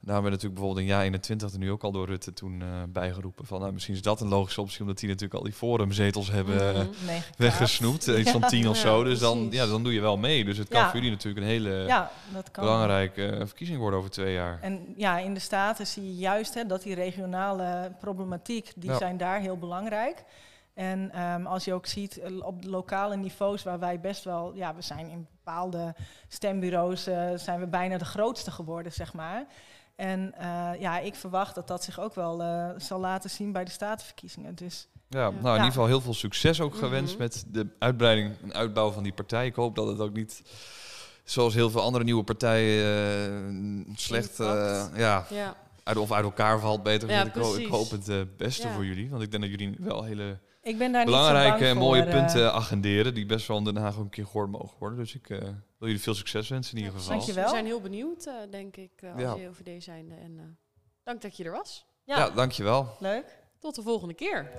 Daar 0.04 0.14
hebben 0.14 0.30
we 0.30 0.36
natuurlijk 0.36 0.60
bijvoorbeeld 0.60 0.86
in 0.86 0.92
jaar 0.92 1.02
21 1.02 1.52
er 1.52 1.58
nu 1.58 1.70
ook 1.70 1.82
al 1.82 1.92
door 1.92 2.06
Rutte 2.06 2.32
toen 2.32 2.60
uh, 2.60 2.68
bijgeroepen 2.88 3.46
van 3.46 3.60
nou, 3.60 3.72
misschien 3.72 3.94
is 3.94 4.02
dat 4.02 4.20
een 4.20 4.28
logische 4.28 4.60
optie 4.60 4.80
omdat 4.80 4.98
die 4.98 5.08
natuurlijk 5.08 5.34
al 5.34 5.42
die 5.44 5.52
forumzetels 5.52 6.30
hebben 6.30 6.86
mm, 6.86 6.92
weggesnoept, 7.36 8.06
iets 8.06 8.30
van 8.30 8.46
tien 8.46 8.68
of 8.68 8.76
zo. 8.76 9.04
Dus 9.04 9.18
dan, 9.18 9.48
ja, 9.50 9.66
dan 9.66 9.82
doe 9.82 9.92
je 9.92 10.00
wel 10.00 10.16
mee. 10.16 10.44
Dus 10.44 10.58
het 10.58 10.68
kan 10.68 10.84
voor 10.84 10.94
jullie 10.94 11.10
natuurlijk 11.10 11.46
een 11.46 11.50
hele 11.52 12.06
dat 12.32 12.50
kan. 12.50 12.64
belangrijke 12.64 13.42
verkiezing 13.46 13.78
worden 13.78 13.98
over 13.98 14.10
twee 14.10 14.32
jaar. 14.32 14.58
En 14.60 14.94
ja, 14.96 15.18
in 15.18 15.34
de 15.34 15.40
Staten 15.40 15.86
zie 15.86 16.02
je 16.02 16.16
juist 16.16 16.54
hè, 16.54 16.66
dat 16.66 16.82
die 16.82 16.94
regionale 16.94 17.92
problematiek, 18.00 18.72
die 18.76 18.94
zijn 18.94 19.16
daar 19.16 19.40
heel 19.40 19.58
belangrijk. 19.58 20.24
En 20.74 21.22
um, 21.22 21.46
als 21.46 21.64
je 21.64 21.72
ook 21.72 21.86
ziet 21.86 22.20
op 22.40 22.64
lokale 22.64 23.16
niveaus 23.16 23.62
waar 23.62 23.78
wij 23.78 24.00
best 24.00 24.24
wel, 24.24 24.54
ja, 24.54 24.74
we 24.74 24.82
zijn 24.82 25.08
in 25.08 25.26
bepaalde 25.44 25.94
stembureaus, 26.28 27.08
uh, 27.08 27.30
zijn 27.34 27.60
we 27.60 27.66
bijna 27.66 27.98
de 27.98 28.04
grootste 28.04 28.50
geworden, 28.50 28.92
zeg 28.92 29.12
maar. 29.12 29.46
En 29.96 30.34
uh, 30.40 30.70
ja, 30.78 30.98
ik 30.98 31.14
verwacht 31.14 31.54
dat 31.54 31.68
dat 31.68 31.84
zich 31.84 32.00
ook 32.00 32.14
wel 32.14 32.42
uh, 32.42 32.68
zal 32.76 33.00
laten 33.00 33.30
zien 33.30 33.52
bij 33.52 33.64
de 33.64 33.70
statenverkiezingen. 33.70 34.54
Dus, 34.54 34.88
ja, 35.08 35.30
nou 35.30 35.46
in 35.46 35.52
ieder 35.52 35.64
geval 35.64 35.86
heel 35.86 36.00
veel 36.00 36.14
succes 36.14 36.60
ook 36.60 36.74
gewenst 36.74 37.12
mhm. 37.12 37.22
met 37.22 37.44
de 37.48 37.66
uitbreiding 37.78 38.34
en 38.42 38.54
uitbouw 38.54 38.90
van 38.90 39.02
die 39.02 39.12
partij. 39.12 39.46
Ik 39.46 39.54
hoop 39.54 39.74
dat 39.74 39.86
het 39.86 40.00
ook 40.00 40.12
niet, 40.12 40.42
zoals 41.24 41.54
heel 41.54 41.70
veel 41.70 41.80
andere 41.80 42.04
nieuwe 42.04 42.24
partijen, 42.24 43.86
uh, 43.88 43.94
slecht 43.96 44.36
ja, 44.36 45.26
ja. 45.30 45.56
Uit, 45.82 45.96
of 45.96 46.12
uit 46.12 46.24
elkaar 46.24 46.60
valt. 46.60 46.82
Beter. 46.82 47.10
ik, 47.10 47.34
ik, 47.36 47.66
hoop 47.66 47.90
het 47.90 48.36
beste 48.36 48.68
voor 48.68 48.84
jullie, 48.84 49.10
want 49.10 49.22
ik 49.22 49.30
denk 49.30 49.42
dat 49.42 49.52
jullie 49.52 49.76
wel 49.78 50.04
hele 50.04 50.38
ik 50.62 50.78
ben 50.78 50.92
daar 50.92 51.04
belangrijke 51.04 51.66
en 51.66 51.76
mooie 51.76 52.04
punten 52.06 52.52
agenderen 52.52 53.14
die 53.14 53.26
best 53.26 53.46
wel 53.46 53.56
in 53.56 53.64
Den 53.64 53.76
Haag 53.76 53.96
ook 53.96 54.04
een 54.04 54.10
keer 54.10 54.26
gehoord 54.26 54.50
mogen 54.50 54.76
worden. 54.78 54.98
Dus 54.98 55.14
ik 55.14 55.26
wil 55.26 55.54
jullie 55.78 56.00
veel 56.00 56.14
succes 56.14 56.48
wensen 56.48 56.76
in 56.76 56.84
ieder 56.84 56.98
geval. 56.98 57.16
Dankjewel. 57.16 57.44
We 57.44 57.50
zijn 57.50 57.64
heel 57.64 57.80
benieuwd, 57.80 58.26
uh, 58.26 58.34
denk 58.50 58.76
ik, 58.76 59.02
uh, 59.04 59.12
als 59.12 59.22
ja. 59.22 59.36
JOVD 59.36 59.82
zijnde. 59.82 60.14
En 60.14 60.32
uh, 60.36 60.42
dank 61.02 61.22
dat 61.22 61.36
je 61.36 61.44
er 61.44 61.52
was. 61.52 61.86
Ja. 62.04 62.18
ja, 62.18 62.30
dankjewel. 62.30 62.96
Leuk. 62.98 63.40
Tot 63.58 63.74
de 63.74 63.82
volgende 63.82 64.14
keer. 64.14 64.50